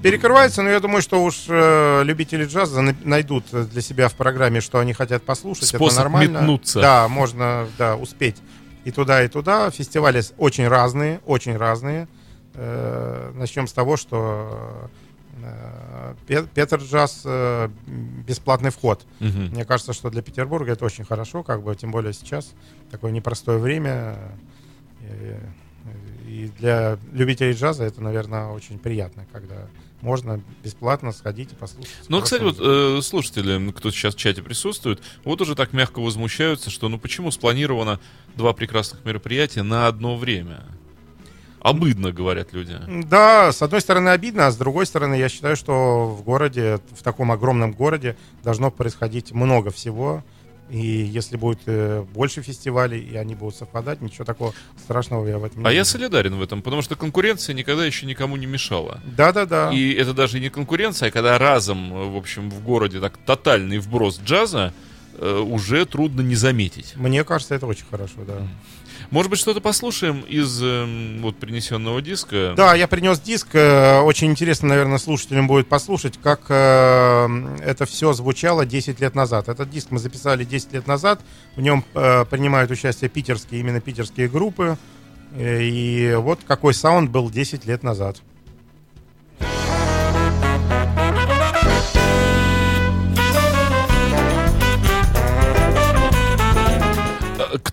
Перекрывается, 0.02 0.62
но 0.62 0.70
я 0.70 0.80
думаю, 0.80 1.02
что 1.02 1.22
уж 1.22 1.44
э, 1.48 2.02
любители 2.04 2.44
джаза 2.44 2.80
на- 2.82 2.96
найдут 3.04 3.44
для 3.50 3.80
себя 3.82 4.08
в 4.08 4.14
программе, 4.14 4.60
что 4.60 4.78
они 4.78 4.92
хотят 4.92 5.22
послушать. 5.22 5.68
Способ 5.68 5.86
это 5.92 5.96
нормально. 6.02 6.38
метнуться. 6.38 6.80
Да, 6.80 7.08
можно 7.08 7.66
да, 7.78 7.96
успеть 7.96 8.36
и 8.84 8.90
туда, 8.90 9.22
и 9.24 9.28
туда. 9.28 9.70
Фестивали 9.70 10.22
очень 10.36 10.68
разные, 10.68 11.20
очень 11.26 11.56
разные. 11.56 12.08
Э, 12.54 13.32
начнем 13.34 13.66
с 13.66 13.72
того, 13.72 13.96
что 13.96 14.88
э, 15.42 16.14
Пе- 16.26 16.46
Петр 16.54 16.78
Джаз 16.78 17.22
э, 17.24 17.68
бесплатный 18.26 18.70
вход. 18.70 19.04
Мгм. 19.20 19.48
Мне 19.52 19.64
кажется, 19.64 19.92
что 19.92 20.10
для 20.10 20.22
Петербурга 20.22 20.72
это 20.72 20.84
очень 20.84 21.04
хорошо, 21.04 21.42
как 21.42 21.62
бы, 21.62 21.74
тем 21.74 21.90
более 21.90 22.12
сейчас 22.12 22.52
такое 22.90 23.10
непростое 23.10 23.58
время. 23.58 24.16
И, 25.00 25.36
и 26.44 26.52
для 26.58 26.98
любителей 27.12 27.52
джаза 27.52 27.84
это, 27.84 28.02
наверное, 28.02 28.46
очень 28.46 28.78
приятно, 28.78 29.26
когда 29.32 29.54
можно 30.04 30.40
бесплатно 30.62 31.12
сходить 31.12 31.52
и 31.52 31.54
послушать. 31.56 31.90
Ну, 32.08 32.20
кстати, 32.20 32.42
вот 32.42 32.58
э, 32.60 33.00
слушатели, 33.02 33.72
кто 33.72 33.90
сейчас 33.90 34.14
в 34.14 34.18
чате 34.18 34.42
присутствует, 34.42 35.02
вот 35.24 35.40
уже 35.40 35.56
так 35.56 35.72
мягко 35.72 36.00
возмущаются, 36.00 36.70
что 36.70 36.88
ну 36.88 36.98
почему 36.98 37.30
спланировано 37.30 37.98
два 38.36 38.52
прекрасных 38.52 39.04
мероприятия 39.04 39.62
на 39.62 39.86
одно 39.86 40.16
время? 40.16 40.64
Обыдно, 41.60 42.12
говорят 42.12 42.52
люди. 42.52 42.78
Да, 43.08 43.50
с 43.50 43.62
одной 43.62 43.80
стороны 43.80 44.10
обидно, 44.10 44.48
а 44.48 44.50
с 44.50 44.56
другой 44.58 44.84
стороны 44.84 45.14
я 45.14 45.30
считаю, 45.30 45.56
что 45.56 46.08
в 46.08 46.22
городе, 46.22 46.78
в 46.92 47.02
таком 47.02 47.32
огромном 47.32 47.72
городе 47.72 48.18
должно 48.42 48.70
происходить 48.70 49.32
много 49.32 49.70
всего. 49.70 50.22
И 50.70 50.78
если 50.78 51.36
будет 51.36 51.60
э, 51.66 52.04
больше 52.14 52.40
фестивалей, 52.42 52.98
и 53.00 53.16
они 53.16 53.34
будут 53.34 53.56
совпадать, 53.56 54.00
ничего 54.00 54.24
такого 54.24 54.54
страшного 54.82 55.26
я 55.28 55.38
в 55.38 55.44
этом 55.44 55.60
не 55.62 55.68
А 55.68 55.70
я 55.72 55.80
вижу. 55.80 55.90
солидарен 55.90 56.34
в 56.36 56.42
этом, 56.42 56.62
потому 56.62 56.80
что 56.82 56.96
конкуренция 56.96 57.54
никогда 57.54 57.84
еще 57.84 58.06
никому 58.06 58.36
не 58.36 58.46
мешала. 58.46 59.00
Да-да-да. 59.04 59.70
И 59.72 59.92
это 59.92 60.14
даже 60.14 60.40
не 60.40 60.48
конкуренция, 60.48 61.08
а 61.08 61.12
когда 61.12 61.38
разом, 61.38 62.12
в 62.14 62.16
общем, 62.16 62.50
в 62.50 62.62
городе 62.62 62.98
так 63.00 63.16
тотальный 63.18 63.78
вброс 63.78 64.20
джаза, 64.24 64.72
э, 65.18 65.38
уже 65.38 65.84
трудно 65.84 66.22
не 66.22 66.34
заметить. 66.34 66.94
Мне 66.96 67.24
кажется, 67.24 67.54
это 67.54 67.66
очень 67.66 67.84
хорошо, 67.90 68.24
да. 68.26 68.46
Может 69.10 69.30
быть, 69.30 69.38
что-то 69.38 69.60
послушаем 69.60 70.20
из 70.22 70.60
эм, 70.62 71.20
вот 71.22 71.36
принесенного 71.36 72.02
диска? 72.02 72.54
Да, 72.56 72.74
я 72.74 72.88
принес 72.88 73.20
диск. 73.20 73.48
э, 73.54 74.00
Очень 74.00 74.30
интересно, 74.30 74.68
наверное, 74.68 74.98
слушателям 74.98 75.46
будет 75.46 75.68
послушать, 75.68 76.18
как 76.22 76.42
э, 76.48 77.56
это 77.64 77.86
все 77.86 78.12
звучало 78.12 78.66
10 78.66 79.00
лет 79.00 79.14
назад. 79.14 79.48
Этот 79.48 79.70
диск 79.70 79.90
мы 79.90 79.98
записали 79.98 80.44
10 80.44 80.72
лет 80.72 80.86
назад. 80.86 81.20
В 81.56 81.60
нем 81.60 81.84
э, 81.94 82.24
принимают 82.24 82.70
участие 82.70 83.08
питерские, 83.10 83.60
именно 83.60 83.80
питерские 83.80 84.28
группы. 84.28 84.76
И 85.36 86.14
вот 86.18 86.40
какой 86.46 86.74
саунд 86.74 87.10
был 87.10 87.28
10 87.30 87.66
лет 87.66 87.82
назад. 87.82 88.18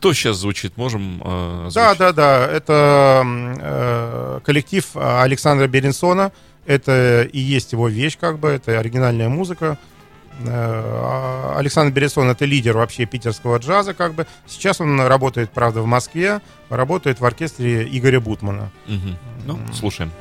Кто 0.02 0.14
сейчас 0.14 0.38
звучит? 0.38 0.78
Можем 0.78 1.22
э, 1.24 1.70
Да, 1.76 1.92
озвучить? 1.92 2.00
да, 2.00 2.12
да. 2.12 2.48
Это 2.48 3.24
э, 3.24 4.40
коллектив 4.44 4.84
э, 4.96 5.22
Александра 5.22 5.68
Беренсона. 5.68 6.32
Это 6.66 7.22
и 7.32 7.38
есть 7.40 7.74
его 7.74 7.88
вещь, 7.88 8.18
как 8.20 8.40
бы. 8.40 8.50
Это 8.50 8.80
оригинальная 8.80 9.30
музыка. 9.30 9.78
Э, 10.40 10.48
а 10.48 11.54
Александр 11.60 11.94
Беренсон 11.94 12.32
это 12.32 12.46
лидер 12.46 12.78
вообще 12.78 13.06
питерского 13.06 13.58
джаза, 13.60 13.94
как 13.94 14.16
бы. 14.16 14.26
Сейчас 14.48 14.82
он 14.82 15.00
работает, 15.02 15.52
правда, 15.52 15.84
в 15.84 15.86
Москве. 15.86 16.42
Работает 16.70 17.20
в 17.20 17.26
оркестре 17.26 17.88
Игоря 17.96 18.20
Бутмана. 18.20 18.72
Мгм. 18.88 19.18
Ну, 19.46 19.60
слушаем. 19.72 20.12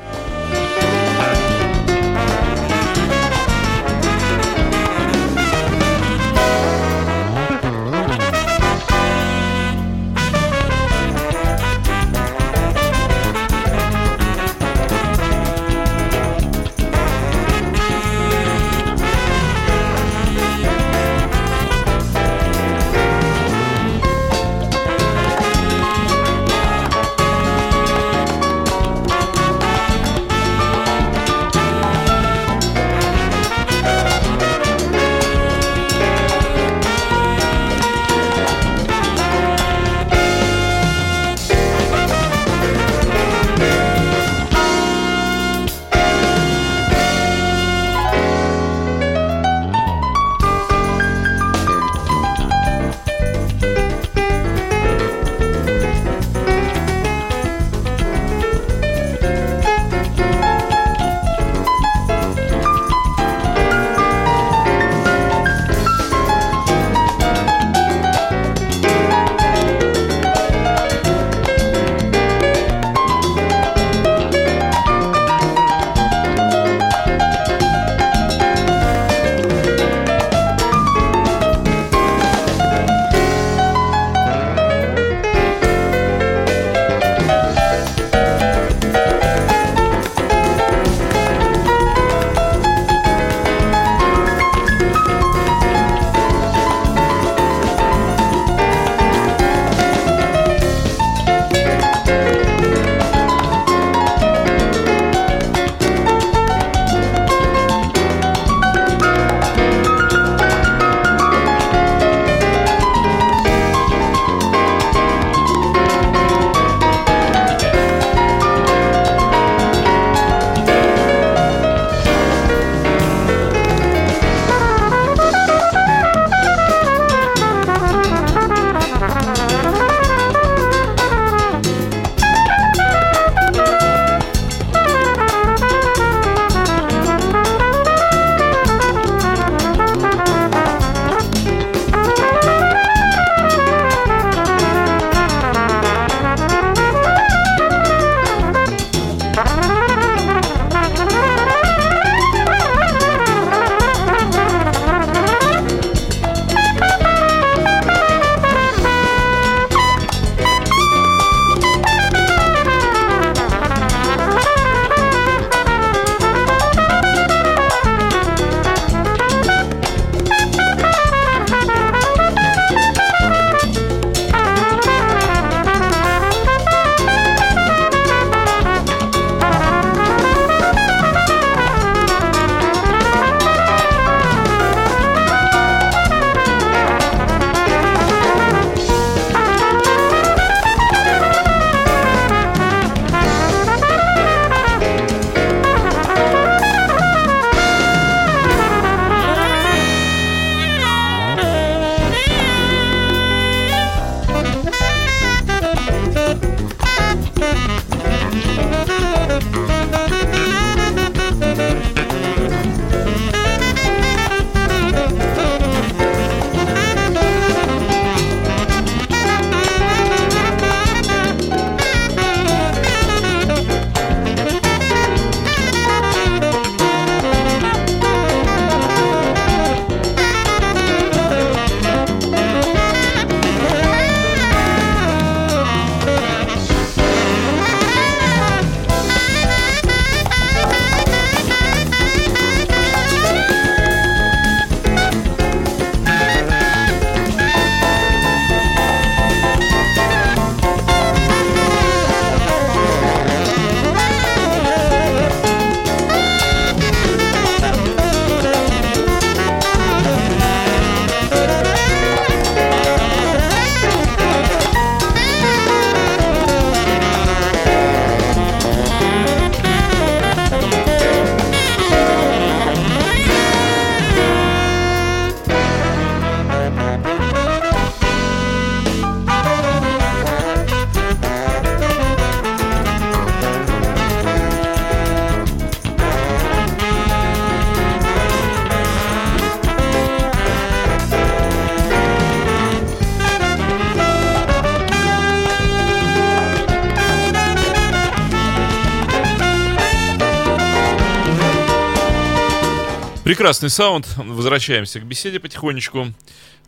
Прекрасный 303.40 303.70
саунд. 303.70 304.06
Возвращаемся 304.18 305.00
к 305.00 305.04
беседе 305.04 305.40
потихонечку. 305.40 306.08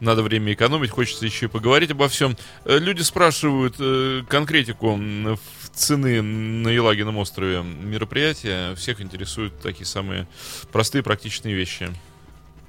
Надо 0.01 0.23
время 0.23 0.55
экономить, 0.55 0.89
хочется 0.89 1.27
еще 1.27 1.45
и 1.45 1.49
поговорить 1.51 1.91
обо 1.91 2.09
всем. 2.09 2.35
Э, 2.65 2.79
люди 2.79 3.03
спрашивают 3.03 3.75
э, 3.79 4.23
конкретику 4.27 4.97
в 4.97 5.69
цены 5.75 6.23
на 6.23 6.69
Елагином 6.69 7.19
острове 7.19 7.63
мероприятия. 7.63 8.75
Всех 8.77 9.03
интересуют 9.03 9.61
такие 9.61 9.85
самые 9.85 10.27
простые 10.73 11.03
практичные 11.03 11.55
вещи. 11.55 11.91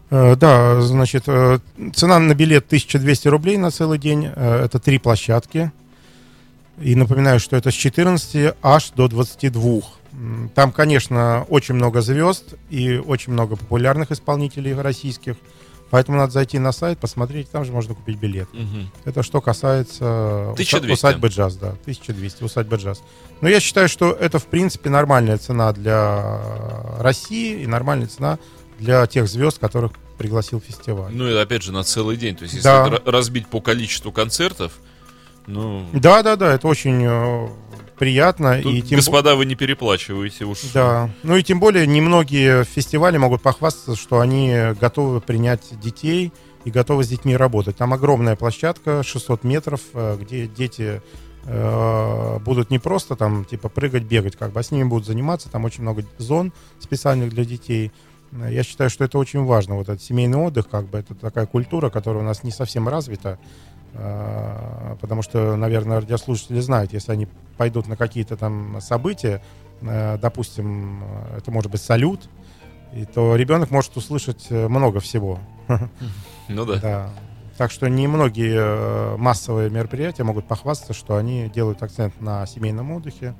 Э, 0.09 0.35
да, 0.35 0.81
значит, 0.81 1.23
э, 1.27 1.59
цена 1.95 2.19
на 2.19 2.35
билет 2.35 2.65
1200 2.65 3.29
рублей 3.29 3.55
на 3.55 3.71
целый 3.71 3.99
день. 3.99 4.25
Это 4.25 4.79
три 4.79 4.99
площадки. 4.99 5.71
И 6.81 6.95
напоминаю, 6.95 7.39
что 7.39 7.55
это 7.55 7.71
с 7.71 7.73
14 7.75 8.55
аж 8.61 8.91
до 8.91 9.07
22. 9.07 9.81
Там, 10.55 10.71
конечно, 10.71 11.45
очень 11.49 11.75
много 11.75 12.01
звезд 12.01 12.55
и 12.69 12.97
очень 12.97 13.33
много 13.33 13.55
популярных 13.55 14.11
исполнителей 14.11 14.73
российских. 14.73 15.35
Поэтому 15.89 16.17
надо 16.17 16.31
зайти 16.31 16.57
на 16.57 16.71
сайт, 16.71 16.97
посмотреть, 16.97 17.51
там 17.51 17.65
же 17.65 17.71
можно 17.71 17.93
купить 17.93 18.17
билет. 18.17 18.49
Угу. 18.51 18.89
Это 19.05 19.21
что 19.21 19.41
касается 19.41 20.53
1200. 20.53 20.91
усадьбы 20.91 21.27
джаз, 21.27 21.55
да, 21.55 21.69
1200, 21.83 22.43
усадьба 22.43 22.77
джаз. 22.77 23.03
Но 23.41 23.47
я 23.49 23.59
считаю, 23.59 23.87
что 23.87 24.11
это, 24.11 24.39
в 24.39 24.47
принципе, 24.47 24.89
нормальная 24.89 25.37
цена 25.37 25.71
для 25.71 26.41
России 26.97 27.61
и 27.61 27.67
нормальная 27.67 28.07
цена 28.07 28.39
для 28.79 29.05
тех 29.05 29.27
звезд, 29.27 29.59
которых 29.59 29.91
пригласил 30.17 30.59
фестиваль. 30.59 31.11
Ну 31.13 31.27
и 31.27 31.35
опять 31.35 31.61
же 31.61 31.71
на 31.71 31.83
целый 31.83 32.17
день. 32.17 32.35
То 32.35 32.43
есть 32.43 32.55
если 32.55 32.67
Да. 32.67 32.89
разбить 33.05 33.47
по 33.47 33.61
количеству 33.61 34.11
концертов, 34.11 34.73
ну, 35.47 35.85
Да, 35.93 36.23
да, 36.23 36.35
да, 36.35 36.53
это 36.53 36.67
очень 36.67 37.03
э, 37.05 37.47
приятно. 37.97 38.61
тут, 38.61 38.73
и 38.73 38.81
тем 38.81 38.91
бо- 38.91 38.95
господа, 38.97 39.35
вы 39.35 39.45
не 39.45 39.55
переплачиваете 39.55 40.45
уж. 40.45 40.59
Да. 40.73 41.09
Ну 41.23 41.35
и 41.35 41.43
тем 41.43 41.59
более 41.59 41.85
немногие 41.87 42.63
фестивали 42.63 43.17
могут 43.17 43.41
похвастаться, 43.41 43.95
что 43.95 44.19
они 44.19 44.53
готовы 44.79 45.21
принять 45.21 45.79
детей 45.79 46.31
и 46.65 46.71
готовы 46.71 47.03
с 47.03 47.07
детьми 47.09 47.35
работать. 47.35 47.75
Там 47.77 47.93
огромная 47.93 48.35
площадка, 48.35 49.03
600 49.03 49.43
метров, 49.43 49.81
э, 49.93 50.17
где 50.19 50.47
дети 50.47 51.01
э, 51.45 52.39
будут 52.39 52.69
не 52.69 52.79
просто 52.79 53.15
там 53.15 53.45
типа 53.45 53.69
прыгать, 53.69 54.03
бегать, 54.03 54.35
как 54.37 54.51
бы, 54.53 54.59
а 54.59 54.63
с 54.63 54.71
ними 54.71 54.83
будут 54.85 55.05
заниматься. 55.05 55.49
Там 55.49 55.65
очень 55.65 55.81
много 55.83 56.03
зон 56.17 56.53
специальных 56.79 57.29
для 57.31 57.43
детей. 57.45 57.91
Э, 58.31 58.47
Я 58.51 58.63
считаю, 58.63 58.89
что 58.89 59.03
это 59.03 59.17
очень 59.17 59.43
важно. 59.43 59.75
Вот 59.75 59.89
этот 59.89 60.01
семейный 60.01 60.37
отдых, 60.37 60.69
как 60.69 60.85
бы, 60.87 60.97
это 60.99 61.13
такая 61.15 61.45
культура, 61.45 61.89
которая 61.89 62.23
у 62.23 62.25
нас 62.25 62.43
не 62.43 62.51
совсем 62.51 62.87
развита. 62.87 63.39
Э, 63.93 64.95
Потому 65.01 65.21
что, 65.21 65.55
наверное, 65.55 65.99
радиослушатели 65.99 66.59
знают, 66.59 66.93
если 66.93 67.11
они 67.11 67.27
пойдут 67.57 67.87
на 67.87 67.97
какие-то 67.97 68.37
там 68.37 68.79
события, 68.79 69.41
э, 69.81 70.17
допустим, 70.17 71.03
это 71.35 71.51
может 71.51 71.71
быть 71.71 71.81
салют, 71.81 72.29
и 72.95 73.05
то 73.05 73.35
ребенок 73.35 73.71
может 73.71 73.97
услышать 73.97 74.47
э, 74.49 74.67
много 74.67 74.99
всего. 74.99 75.39
Ну 76.47 76.65
да. 76.65 76.75
Да. 76.77 77.09
Так 77.57 77.71
что 77.71 77.87
немногие 77.89 78.55
э, 78.55 79.15
массовые 79.17 79.69
мероприятия 79.69 80.23
могут 80.23 80.47
похвастаться, 80.47 80.93
что 80.93 81.17
они 81.17 81.49
делают 81.53 81.83
акцент 81.83 82.19
на 82.21 82.45
семейном 82.47 82.91
отдыхе, 82.91 83.35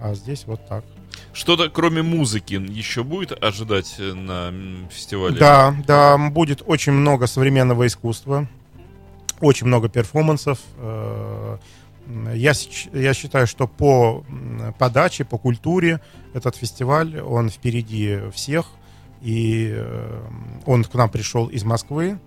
а 0.00 0.14
здесь 0.14 0.44
вот 0.46 0.66
так. 0.68 0.84
Что-то 1.32 1.68
кроме 1.68 2.02
музыки 2.02 2.54
еще 2.54 3.02
будет 3.02 3.42
ожидать 3.42 3.96
на 3.98 4.52
фестивале? 4.90 5.38
Да, 5.38 5.74
да, 5.86 6.16
будет 6.30 6.62
очень 6.64 6.92
много 6.92 7.26
современного 7.26 7.86
искусства, 7.86 8.48
очень 9.40 9.66
много 9.66 9.88
перформансов. 9.88 10.58
Э, 10.78 11.58
Я, 12.34 12.52
я 12.92 13.14
считаю, 13.14 13.46
что 13.46 13.68
по 13.68 14.24
подаче, 14.78 15.24
по 15.24 15.38
культуре 15.38 16.00
этот 16.34 16.56
фестиваль, 16.56 17.20
он 17.20 17.50
впереди 17.50 18.18
всех. 18.32 18.66
И 19.22 19.70
э, 19.72 20.20
он 20.66 20.84
к 20.84 20.94
нам 20.94 21.08
пришел 21.10 21.46
из 21.46 21.62
Москвы. 21.64 22.18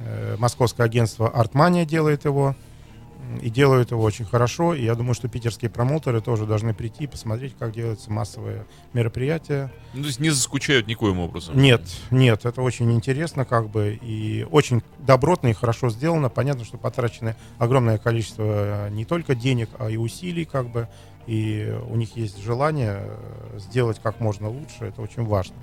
Э, 0.00 0.36
Московское 0.38 0.86
агентство 0.86 1.28
Артмания 1.28 1.84
делает 1.84 2.24
его. 2.24 2.54
И 3.42 3.50
делают 3.50 3.90
его 3.90 4.02
очень 4.02 4.24
хорошо. 4.24 4.74
И 4.74 4.84
я 4.84 4.94
думаю, 4.94 5.14
что 5.14 5.28
питерские 5.28 5.70
промоутеры 5.70 6.20
тоже 6.20 6.46
должны 6.46 6.72
прийти 6.74 7.04
и 7.04 7.06
посмотреть, 7.06 7.54
как 7.58 7.72
делаются 7.72 8.10
массовые 8.10 8.64
мероприятия. 8.92 9.72
Ну, 9.94 10.02
то 10.02 10.08
есть 10.08 10.20
не 10.20 10.30
заскучают 10.30 10.86
никоим 10.86 11.18
образом? 11.18 11.58
Нет, 11.58 11.82
нет, 12.10 12.44
это 12.44 12.62
очень 12.62 12.90
интересно, 12.92 13.44
как 13.44 13.68
бы, 13.68 13.98
и 14.00 14.46
очень 14.50 14.82
добротно 14.98 15.48
и 15.48 15.52
хорошо 15.52 15.90
сделано. 15.90 16.28
Понятно, 16.28 16.64
что 16.64 16.78
потрачено 16.78 17.36
огромное 17.58 17.98
количество 17.98 18.86
э, 18.86 18.90
не 18.90 19.04
только 19.04 19.34
денег, 19.34 19.68
а 19.78 19.90
и 19.90 19.96
усилий, 19.96 20.44
как 20.44 20.70
бы, 20.70 20.88
и 21.26 21.76
у 21.88 21.96
них 21.96 22.16
есть 22.16 22.42
желание 22.42 23.02
э, 23.02 23.58
сделать 23.58 24.00
как 24.02 24.20
можно 24.20 24.48
лучше, 24.48 24.86
это 24.86 25.02
очень 25.02 25.24
важно. 25.24 25.56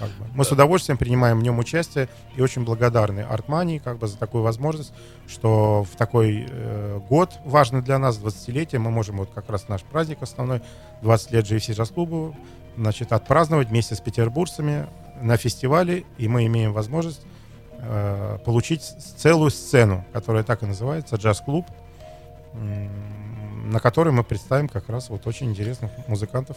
Как 0.00 0.08
бы. 0.08 0.24
Мы 0.34 0.44
с 0.44 0.50
удовольствием 0.50 0.96
принимаем 0.96 1.38
в 1.38 1.42
нем 1.42 1.58
участие 1.58 2.08
и 2.34 2.40
очень 2.40 2.64
благодарны 2.64 3.20
Артмании 3.20 3.78
как 3.78 3.98
бы, 3.98 4.08
за 4.08 4.16
такую 4.16 4.42
возможность, 4.42 4.94
что 5.28 5.84
в 5.84 5.94
такой 5.94 6.46
э, 6.48 7.00
год 7.08 7.34
важный 7.44 7.82
для 7.82 7.98
нас, 7.98 8.18
20-летие, 8.18 8.78
мы 8.78 8.90
можем 8.90 9.18
вот 9.18 9.30
как 9.34 9.50
раз 9.50 9.68
наш 9.68 9.82
праздник 9.82 10.22
основной, 10.22 10.62
20 11.02 11.32
лет 11.32 11.44
GFC 11.44 11.74
джаз-клубу, 11.74 12.34
значит, 12.78 13.12
отпраздновать 13.12 13.68
вместе 13.68 13.94
с 13.94 14.00
петербуржцами 14.00 14.86
на 15.20 15.36
фестивале, 15.36 16.04
и 16.16 16.28
мы 16.28 16.46
имеем 16.46 16.72
возможность 16.72 17.20
э, 17.78 18.38
получить 18.42 18.82
целую 18.82 19.50
сцену, 19.50 20.06
которая 20.14 20.44
так 20.44 20.62
и 20.62 20.66
называется, 20.66 21.16
джаз-клуб, 21.16 21.66
на 22.54 23.80
которой 23.80 24.10
мы 24.12 24.24
представим 24.24 24.68
как 24.68 24.88
раз 24.88 25.10
вот 25.10 25.26
очень 25.26 25.50
интересных 25.50 25.90
музыкантов. 26.08 26.56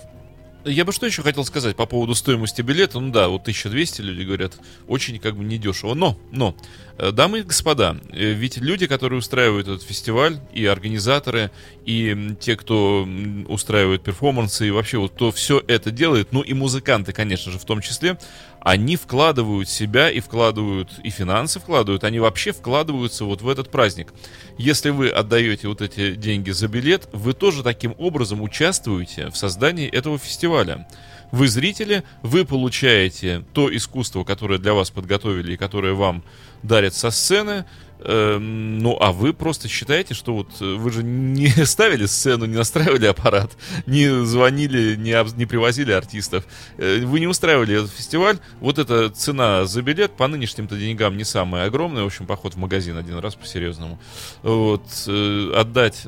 Я 0.65 0.85
бы 0.85 0.93
что 0.93 1.05
еще 1.05 1.23
хотел 1.23 1.43
сказать 1.43 1.75
по 1.75 1.85
поводу 1.85 2.15
стоимости 2.15 2.61
билета. 2.61 2.99
Ну 2.99 3.11
да, 3.11 3.27
вот 3.27 3.41
1200 3.41 4.01
люди 4.01 4.23
говорят, 4.23 4.53
очень 4.87 5.19
как 5.19 5.35
бы 5.35 5.43
недешево. 5.43 5.93
Но, 5.93 6.17
но, 6.31 6.55
э, 6.97 7.11
дамы 7.11 7.39
и 7.39 7.43
господа, 7.43 7.97
э, 8.11 8.31
ведь 8.31 8.57
люди, 8.57 8.87
которые 8.87 9.19
устраивают 9.19 9.67
этот 9.67 9.83
фестиваль, 9.83 10.39
и 10.53 10.65
организаторы, 10.65 11.51
и 11.85 12.35
те, 12.39 12.55
кто 12.55 13.07
устраивает 13.47 14.03
перформансы, 14.03 14.67
и 14.67 14.71
вообще 14.71 14.99
вот 14.99 15.11
кто 15.11 15.31
все 15.31 15.61
это 15.67 15.91
делает, 15.91 16.31
ну 16.31 16.41
и 16.41 16.53
музыканты, 16.53 17.11
конечно 17.11 17.51
же, 17.51 17.59
в 17.59 17.65
том 17.65 17.81
числе, 17.81 18.17
они 18.63 18.95
вкладывают 18.95 19.67
себя 19.67 20.09
и 20.09 20.21
вкладывают, 20.21 20.89
и 21.03 21.09
финансы 21.09 21.59
вкладывают, 21.59 22.05
они 22.05 22.19
вообще 22.19 22.53
вкладываются 22.53 23.25
вот 23.25 23.41
в 23.41 23.49
этот 23.49 23.69
праздник. 23.69 24.13
Если 24.57 24.89
вы 24.89 25.09
отдаете 25.09 25.67
вот 25.67 25.81
эти 25.81 26.15
деньги 26.15 26.51
за 26.51 26.69
билет, 26.69 27.09
вы 27.11 27.33
тоже 27.33 27.61
таким 27.61 27.93
образом 27.97 28.41
участвуете 28.41 29.29
в 29.29 29.35
создании 29.35 29.89
этого 29.89 30.17
фестиваля. 30.17 30.87
Вы 31.33 31.49
зрители, 31.49 32.03
вы 32.21 32.45
получаете 32.45 33.43
то 33.53 33.75
искусство, 33.75 34.23
которое 34.23 34.59
для 34.59 34.73
вас 34.73 34.91
подготовили 34.91 35.53
и 35.53 35.57
которое 35.57 35.93
вам 35.93 36.23
дарят 36.61 36.93
со 36.93 37.11
сцены. 37.11 37.65
Эм, 38.05 38.79
ну, 38.79 38.97
а 38.99 39.13
вы 39.13 39.31
просто 39.31 39.69
считаете, 39.69 40.13
что 40.13 40.33
вот 40.35 40.49
э, 40.59 40.75
вы 40.75 40.91
же 40.91 41.03
не 41.03 41.47
ставили 41.65 42.05
сцену, 42.05 42.45
не 42.45 42.57
настраивали 42.57 43.05
аппарат, 43.05 43.51
не 43.85 44.25
звонили, 44.25 44.95
не, 44.95 45.11
обз- 45.11 45.37
не 45.37 45.45
привозили 45.45 45.93
артистов. 45.93 46.45
Э, 46.77 46.99
Вы 47.05 47.21
не 47.21 47.27
устраивали 47.27 47.75
этот 47.77 47.91
фестиваль. 47.91 48.39
Вот 48.59 48.77
эта 48.77 49.09
цена 49.09 49.65
за 49.65 49.81
билет 49.81 50.11
по 50.17 50.27
нынешним-то 50.27 50.75
деньгам 50.77 51.15
не 51.15 51.23
самая 51.23 51.67
огромная. 51.67 52.03
В 52.03 52.07
общем, 52.07 52.25
поход 52.25 52.55
в 52.55 52.57
магазин 52.57 52.97
один 52.97 53.19
раз 53.19 53.35
по-серьезному. 53.35 53.97
Вот, 54.41 54.83
э, 55.07 55.51
отдать 55.55 56.05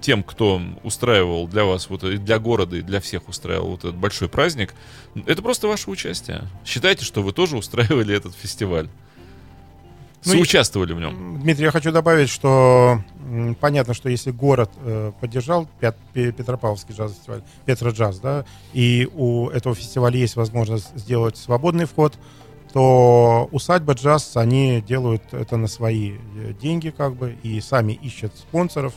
тем, 0.00 0.22
кто 0.22 0.62
устраивал 0.82 1.46
для 1.46 1.64
вас, 1.64 1.90
вот 1.90 2.00
для 2.24 2.38
города, 2.38 2.76
и 2.76 2.80
для 2.80 3.00
всех 3.00 3.28
устраивал 3.28 3.72
вот 3.72 3.80
этот 3.80 3.96
большой 3.96 4.30
праздник, 4.30 4.72
это 5.26 5.42
просто 5.42 5.68
ваше 5.68 5.90
участие. 5.90 6.48
Считайте, 6.64 7.04
что 7.04 7.22
вы 7.22 7.32
тоже 7.32 7.58
устраивали 7.58 8.16
этот 8.16 8.34
фестиваль. 8.34 8.88
Ну 10.26 10.32
Соучаствовали 10.32 10.92
в 10.94 11.00
нем. 11.00 11.40
Дмитрий, 11.40 11.64
я 11.66 11.70
хочу 11.70 11.92
добавить, 11.92 12.30
что 12.30 13.00
понятно, 13.60 13.92
что 13.94 14.08
если 14.08 14.30
город 14.30 14.70
э, 14.82 15.12
поддержал 15.20 15.68
Пят- 15.80 15.98
Пе- 16.14 16.32
Петропавловский 16.32 16.94
джаз-фестиваль, 16.94 17.42
Петроджаз, 17.66 18.20
да, 18.20 18.44
и 18.72 19.08
у 19.14 19.48
этого 19.48 19.74
фестиваля 19.74 20.16
есть 20.16 20.36
возможность 20.36 20.96
сделать 20.96 21.36
свободный 21.36 21.84
вход, 21.84 22.14
то 22.72 23.48
усадьба 23.52 23.92
джаз, 23.92 24.36
они 24.36 24.82
делают 24.86 25.22
это 25.32 25.56
на 25.56 25.68
свои 25.68 26.12
э, 26.36 26.52
деньги, 26.60 26.88
как 26.90 27.14
бы, 27.16 27.36
и 27.42 27.60
сами 27.60 27.92
ищут 27.92 28.36
спонсоров. 28.36 28.94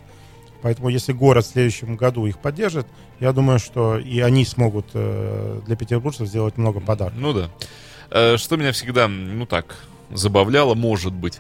Поэтому, 0.62 0.90
если 0.90 1.12
город 1.14 1.46
в 1.46 1.50
следующем 1.50 1.96
году 1.98 2.26
их 2.26 2.40
поддержит, 2.40 2.88
я 3.20 3.32
думаю, 3.34 3.60
что 3.60 3.98
и 4.00 4.20
они 4.22 4.46
смогут 4.46 4.88
э, 4.94 5.62
для 5.66 5.76
петербуржцев 5.76 6.28
сделать 6.28 6.58
много 6.58 6.80
подарков. 6.80 7.20
Ну 7.20 7.34
да. 7.34 8.38
Что 8.38 8.56
меня 8.56 8.72
всегда, 8.72 9.08
ну 9.10 9.46
так, 9.46 9.76
забавляло, 10.12 10.74
может 10.74 11.14
быть. 11.14 11.40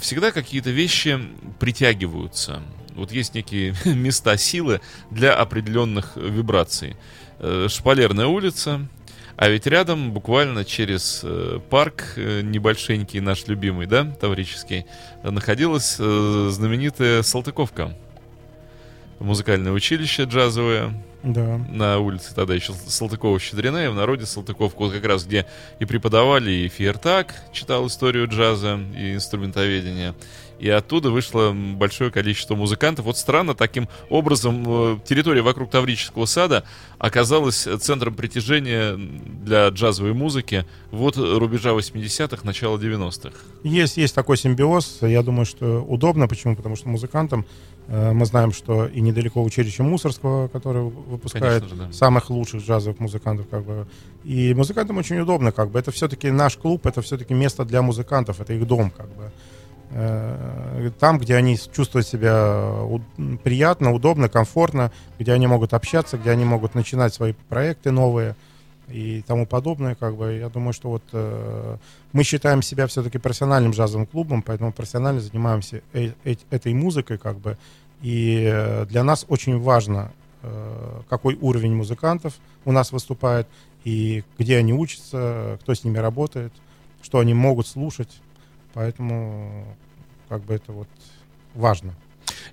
Всегда 0.00 0.32
какие-то 0.32 0.70
вещи 0.70 1.18
притягиваются. 1.58 2.62
Вот 2.94 3.12
есть 3.12 3.34
некие 3.34 3.74
места 3.84 4.36
силы 4.36 4.80
для 5.10 5.34
определенных 5.34 6.16
вибраций. 6.16 6.96
Э, 7.38 7.68
Шпалерная 7.68 8.26
улица, 8.26 8.88
а 9.36 9.48
ведь 9.48 9.66
рядом, 9.66 10.12
буквально 10.12 10.64
через 10.64 11.20
э, 11.22 11.60
парк 11.68 12.14
э, 12.16 12.40
небольшенький, 12.40 13.20
наш 13.20 13.46
любимый, 13.46 13.86
да, 13.86 14.04
таврический, 14.04 14.86
находилась 15.22 15.96
знаменитая 15.96 17.22
Салтыковка. 17.22 17.96
Музыкальное 19.18 19.72
училище 19.72 20.24
джазовое, 20.24 20.92
Да. 21.22 21.58
на 21.70 21.98
улице 21.98 22.34
тогда 22.34 22.54
еще 22.54 22.72
Салтыкова-Щедрина, 22.72 23.86
и 23.86 23.88
в 23.88 23.94
народе 23.94 24.26
Салтыковка, 24.26 24.78
вот 24.78 24.92
как 24.92 25.04
раз 25.06 25.24
где 25.24 25.46
и 25.80 25.84
преподавали, 25.86 26.50
и 26.50 26.68
Фиертак 26.68 27.34
читал 27.52 27.86
историю 27.86 28.28
джаза 28.28 28.78
и 28.96 29.14
инструментоведения. 29.14 30.14
И 30.58 30.70
оттуда 30.70 31.10
вышло 31.10 31.52
большое 31.52 32.10
количество 32.10 32.54
музыкантов. 32.54 33.04
Вот 33.04 33.18
странно, 33.18 33.54
таким 33.54 33.88
образом 34.08 34.64
э, 34.66 34.98
территория 35.06 35.42
вокруг 35.42 35.70
Таврического 35.70 36.24
сада 36.24 36.64
оказалась 36.98 37.68
центром 37.80 38.14
притяжения 38.14 38.96
для 38.96 39.68
джазовой 39.68 40.14
музыки 40.14 40.64
вот 40.90 41.18
рубежа 41.18 41.70
80-х, 41.72 42.38
начала 42.44 42.78
90-х. 42.78 43.36
Есть, 43.64 43.98
есть 43.98 44.14
такой 44.14 44.38
симбиоз. 44.38 44.98
Я 45.02 45.22
думаю, 45.22 45.44
что 45.44 45.82
удобно. 45.82 46.26
Почему? 46.26 46.56
Потому 46.56 46.74
что 46.76 46.88
музыкантам 46.88 47.44
мы 47.88 48.26
знаем, 48.26 48.52
что 48.52 48.86
и 48.86 49.00
недалеко 49.00 49.42
училище 49.42 49.82
Мусорского, 49.84 50.48
которое 50.48 50.82
выпускает 50.84 51.62
Конечно 51.62 51.68
же, 51.68 51.76
да. 51.76 51.92
самых 51.92 52.30
лучших 52.30 52.62
джазовых 52.62 52.98
музыкантов, 52.98 53.46
как 53.48 53.64
бы. 53.64 53.86
И 54.24 54.54
музыкантам 54.54 54.98
очень 54.98 55.20
удобно, 55.20 55.52
как 55.52 55.70
бы. 55.70 55.78
Это 55.78 55.92
все-таки 55.92 56.30
наш 56.30 56.56
клуб, 56.56 56.84
это 56.86 57.00
все-таки 57.02 57.32
место 57.34 57.64
для 57.64 57.82
музыкантов, 57.82 58.40
это 58.40 58.52
их 58.54 58.66
дом, 58.66 58.90
как 58.90 59.06
бы. 59.08 59.30
Э, 59.90 60.90
Там, 60.98 61.18
где 61.18 61.36
они 61.36 61.56
чувствуют 61.72 62.06
себя 62.08 62.72
у- 62.82 63.00
приятно, 63.44 63.92
удобно, 63.92 64.28
комфортно, 64.28 64.90
где 65.18 65.32
они 65.32 65.46
могут 65.46 65.72
общаться, 65.74 66.18
где 66.18 66.30
они 66.30 66.44
могут 66.44 66.74
начинать 66.74 67.14
свои 67.14 67.34
проекты 67.48 67.92
новые 67.92 68.34
и 68.88 69.22
тому 69.26 69.46
подобное, 69.46 69.94
как 69.94 70.16
бы. 70.16 70.34
Я 70.34 70.48
думаю, 70.48 70.72
что 70.72 70.90
вот 70.90 71.02
э, 71.12 71.76
мы 72.12 72.22
считаем 72.22 72.62
себя 72.62 72.86
все-таки 72.86 73.18
профессиональным 73.18 73.72
джазовым 73.72 74.06
клубом, 74.06 74.42
поэтому 74.42 74.72
профессионально 74.72 75.20
занимаемся 75.20 75.82
э- 75.92 76.12
э- 76.24 76.36
этой 76.50 76.72
музыкой, 76.74 77.18
как 77.18 77.38
бы. 77.38 77.56
И 78.02 78.48
э, 78.50 78.86
для 78.86 79.02
нас 79.02 79.26
очень 79.28 79.58
важно, 79.58 80.12
э, 80.42 81.00
какой 81.08 81.36
уровень 81.40 81.74
музыкантов 81.74 82.34
у 82.64 82.72
нас 82.72 82.92
выступает, 82.92 83.48
и 83.84 84.24
где 84.38 84.56
они 84.56 84.72
учатся, 84.72 85.58
кто 85.62 85.74
с 85.74 85.84
ними 85.84 85.98
работает, 85.98 86.52
что 87.02 87.18
они 87.18 87.34
могут 87.34 87.66
слушать. 87.66 88.20
Поэтому 88.74 89.64
как 90.28 90.42
бы 90.42 90.54
это 90.54 90.72
вот 90.72 90.88
важно. 91.54 91.94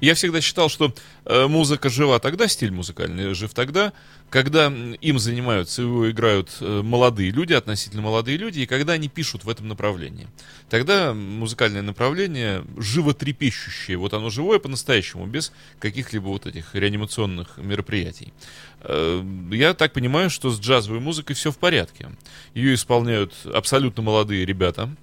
Я 0.03 0.15
всегда 0.15 0.41
считал, 0.41 0.67
что 0.67 0.93
э, 1.23 1.47
музыка 1.47 1.87
жива 1.87 2.19
тогда, 2.19 2.49
стиль 2.49 2.71
музыкальный 2.71 3.33
жив 3.33 3.53
тогда, 3.53 3.93
когда 4.29 4.65
им 4.65 5.17
занимаются, 5.17 5.83
его 5.83 6.11
играют 6.11 6.49
э, 6.59 6.81
молодые 6.81 7.31
люди, 7.31 7.53
относительно 7.53 8.01
молодые 8.01 8.35
люди, 8.35 8.59
и 8.59 8.65
когда 8.65 8.91
они 8.93 9.07
пишут 9.07 9.45
в 9.45 9.49
этом 9.49 9.69
направлении. 9.69 10.27
Тогда 10.69 11.13
музыкальное 11.13 11.81
направление 11.81 12.65
животрепещущее, 12.75 13.95
вот 13.95 14.13
оно 14.13 14.29
живое 14.29 14.59
по-настоящему, 14.59 15.25
без 15.25 15.53
каких-либо 15.79 16.25
вот 16.25 16.47
этих 16.47 16.75
реанимационных 16.75 17.55
мероприятий. 17.55 18.33
Э, 18.81 19.23
Я 19.53 19.73
так 19.73 19.93
понимаю, 19.93 20.29
что 20.29 20.49
с 20.49 20.59
джазовой 20.59 20.99
музыкой 20.99 21.33
все 21.33 21.49
в 21.49 21.57
порядке. 21.57 22.09
Ее 22.53 22.73
исполняют 22.73 23.33
абсолютно 23.45 24.03
молодые 24.03 24.45
ребята. 24.45 24.93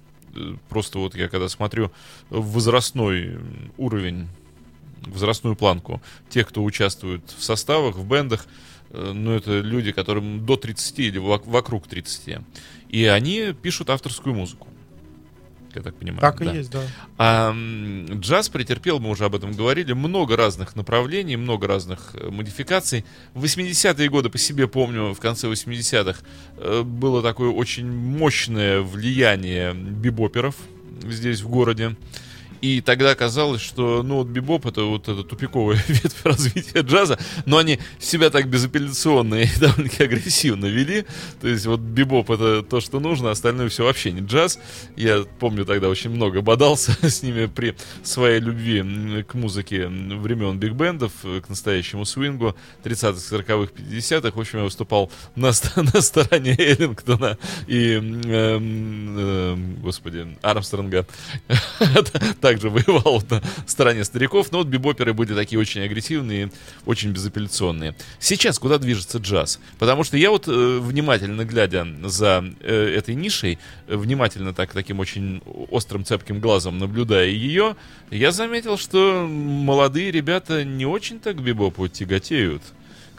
Просто 0.69 0.99
вот 0.99 1.15
я 1.15 1.27
когда 1.27 1.49
смотрю 1.49 1.91
возрастной 2.29 3.39
уровень 3.77 4.29
возрастную 5.01 5.55
планку 5.55 6.01
тех, 6.29 6.47
кто 6.47 6.63
участвует 6.63 7.21
в 7.37 7.43
составах, 7.43 7.95
в 7.95 8.07
бендах, 8.07 8.45
э, 8.91 9.11
ну, 9.13 9.31
это 9.31 9.59
люди, 9.59 9.91
которым 9.91 10.45
до 10.45 10.57
30 10.57 10.99
или 10.99 11.19
вок- 11.19 11.49
вокруг 11.49 11.87
30. 11.87 12.39
И 12.89 13.05
они 13.05 13.53
пишут 13.53 13.89
авторскую 13.89 14.35
музыку. 14.35 14.67
Я 15.75 15.81
так 15.81 15.95
понимаю. 15.95 16.19
Так 16.19 16.41
и 16.41 16.45
да. 16.45 16.53
есть, 16.53 16.69
да. 16.69 16.81
А 17.17 17.55
джаз 18.19 18.49
претерпел, 18.49 18.99
мы 18.99 19.09
уже 19.09 19.25
об 19.25 19.35
этом 19.35 19.53
говорили, 19.53 19.93
много 19.93 20.35
разных 20.35 20.75
направлений, 20.75 21.37
много 21.37 21.67
разных 21.67 22.11
э, 22.13 22.29
модификаций. 22.29 23.05
В 23.33 23.43
80-е 23.43 24.09
годы, 24.09 24.29
по 24.29 24.37
себе 24.37 24.67
помню, 24.67 25.13
в 25.13 25.19
конце 25.19 25.47
80-х 25.47 26.21
э, 26.57 26.81
было 26.83 27.21
такое 27.21 27.49
очень 27.49 27.89
мощное 27.89 28.81
влияние 28.81 29.73
бибоперов 29.73 30.55
здесь, 31.03 31.41
в 31.41 31.49
городе. 31.49 31.95
И 32.61 32.81
тогда 32.81 33.15
казалось, 33.15 33.61
что, 33.61 34.03
ну, 34.03 34.17
вот 34.17 34.27
бибоп 34.27 34.67
это 34.67 34.83
вот 34.83 35.07
эта 35.07 35.23
тупиковая 35.23 35.83
ветвь 35.87 36.23
развития 36.23 36.81
джаза, 36.81 37.17
но 37.45 37.57
они 37.57 37.79
себя 37.99 38.29
так 38.29 38.47
безапелляционно 38.47 39.35
и 39.35 39.47
довольно-таки 39.59 40.03
агрессивно 40.03 40.67
вели. 40.67 41.05
То 41.41 41.47
есть 41.47 41.65
вот 41.65 41.79
бибоп 41.79 42.29
это 42.29 42.61
то, 42.61 42.79
что 42.79 42.99
нужно, 42.99 43.31
остальное 43.31 43.69
все 43.69 43.83
вообще 43.83 44.11
не 44.11 44.21
джаз. 44.21 44.59
Я 44.95 45.25
помню 45.39 45.65
тогда 45.65 45.89
очень 45.89 46.11
много 46.11 46.41
бодался 46.41 46.95
с 47.09 47.23
ними 47.23 47.47
при 47.47 47.75
своей 48.03 48.39
любви 48.39 49.23
к 49.23 49.33
музыке 49.33 49.87
времен 49.87 50.59
биг-бендов, 50.59 51.11
э, 51.23 51.41
к 51.41 51.49
настоящему 51.49 52.05
свингу 52.05 52.55
30-х, 52.83 53.37
40-х, 53.37 53.73
50-х. 53.75 54.31
В 54.35 54.39
общем, 54.39 54.59
я 54.59 54.65
выступал 54.65 55.11
на, 55.35 55.51
на 55.75 56.01
стороне 56.01 56.55
Эллингтона 56.57 57.37
и, 57.67 57.93
эм, 57.93 58.21
эм, 58.27 59.75
господи, 59.81 60.37
Армстронга. 60.41 61.07
Также 62.51 62.69
воевал 62.69 63.23
на 63.29 63.41
стороне 63.65 64.03
стариков, 64.03 64.51
но 64.51 64.57
вот 64.57 64.67
бибоперы 64.67 65.13
были 65.13 65.33
такие 65.33 65.57
очень 65.57 65.83
агрессивные, 65.83 66.51
очень 66.85 67.11
безапелляционные. 67.11 67.95
Сейчас 68.19 68.59
куда 68.59 68.77
движется 68.77 69.19
джаз? 69.19 69.61
Потому 69.79 70.03
что 70.03 70.17
я 70.17 70.31
вот 70.31 70.49
э, 70.49 70.79
внимательно 70.81 71.45
глядя 71.45 71.87
за 72.03 72.43
э, 72.59 72.95
этой 72.97 73.15
нишей, 73.15 73.57
внимательно 73.87 74.53
так 74.53 74.73
таким 74.73 74.99
очень 74.99 75.41
острым 75.69 76.03
цепким 76.03 76.41
глазом 76.41 76.77
наблюдая 76.77 77.27
ее, 77.27 77.77
я 78.09 78.33
заметил, 78.33 78.77
что 78.77 79.25
молодые 79.29 80.11
ребята 80.11 80.65
не 80.65 80.85
очень 80.85 81.21
так 81.21 81.37
к 81.37 81.39
бибопу 81.39 81.87
тяготеют. 81.87 82.63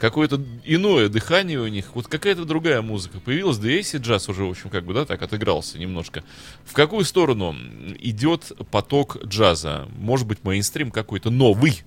Какое-то 0.03 0.41
иное 0.65 1.07
дыхание 1.07 1.61
у 1.61 1.67
них, 1.67 1.95
вот 1.95 2.07
какая-то 2.07 2.43
другая 2.43 2.81
музыка 2.81 3.21
появилась, 3.21 3.57
да 3.57 3.71
и 3.71 3.81
джаз 3.81 4.27
уже, 4.27 4.43
в 4.43 4.49
общем, 4.49 4.69
как 4.69 4.83
бы, 4.83 4.93
да, 4.93 5.05
так 5.05 5.21
отыгрался 5.21 5.79
немножко. 5.79 6.25
В 6.65 6.73
какую 6.73 7.05
сторону 7.05 7.55
идет 7.99 8.51
поток 8.69 9.23
джаза? 9.23 9.87
Может 9.95 10.27
быть, 10.27 10.43
мейнстрим 10.43 10.91
какой-то 10.91 11.29
новый? 11.29 11.83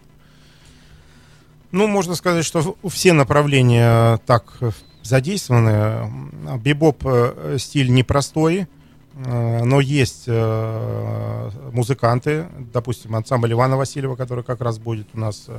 Ну, 1.72 1.88
можно 1.88 2.14
сказать, 2.14 2.46
что 2.46 2.79
все 2.88 3.12
направления 3.12 4.16
так 4.24 4.61
задействованы. 5.02 6.59
Бибоп 6.59 7.02
э, 7.05 7.59
стиль 7.59 7.92
непростой, 7.92 8.66
э, 9.14 9.62
но 9.62 9.79
есть 9.79 10.24
э, 10.26 11.50
музыканты, 11.70 12.46
допустим, 12.72 13.14
ансамбль 13.14 13.52
Ивана 13.52 13.76
Васильева, 13.76 14.16
который 14.16 14.42
как 14.42 14.62
раз 14.62 14.79
будет 14.79 15.09
у 15.12 15.18
нас 15.18 15.50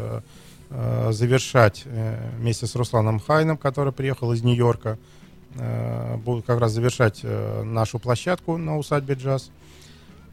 завершать 0.70 1.84
э, 1.86 2.30
вместе 2.38 2.68
с 2.68 2.76
Русланом 2.76 3.20
Хайном, 3.20 3.58
который 3.58 3.94
приехал 3.94 4.34
из 4.34 4.44
Нью-Йорка, 4.44 4.98
э, 5.56 6.18
будут 6.18 6.46
как 6.46 6.60
раз 6.60 6.74
завершать 6.74 7.22
э, 7.24 7.64
нашу 7.64 8.00
площадку 8.00 8.58
на 8.58 8.78
усадьбе 8.78 9.16
джаз. 9.16 9.52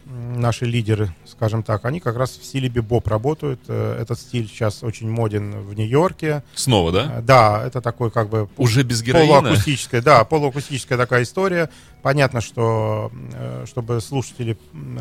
Наши 0.06 0.66
лидеры, 0.66 1.14
скажем 1.24 1.62
так, 1.62 1.86
они 1.86 1.98
как 1.98 2.16
раз 2.16 2.32
в 2.36 2.44
стиле 2.44 2.68
бибоп 2.68 3.08
работают. 3.08 3.60
Э, 3.68 3.98
Этот 4.02 4.18
стиль 4.20 4.46
сейчас 4.48 4.82
очень 4.82 5.08
моден 5.08 5.52
в 5.62 5.72
Нью-Йорке. 5.72 6.42
Снова, 6.54 6.92
да? 6.92 7.14
Э, 7.16 7.22
Да, 7.22 7.64
это 7.66 7.80
такой 7.80 8.10
как 8.10 8.28
бы 8.28 8.46
Уже 8.58 8.82
без 8.82 9.02
героина? 9.02 9.40
полуакустическая, 9.40 10.02
да, 10.02 10.22
полуакустическая 10.24 10.98
такая 10.98 11.22
история. 11.22 11.70
Понятно, 12.02 12.42
что 12.42 13.10
э, 13.32 13.64
чтобы 13.66 14.02
слушатели 14.02 14.58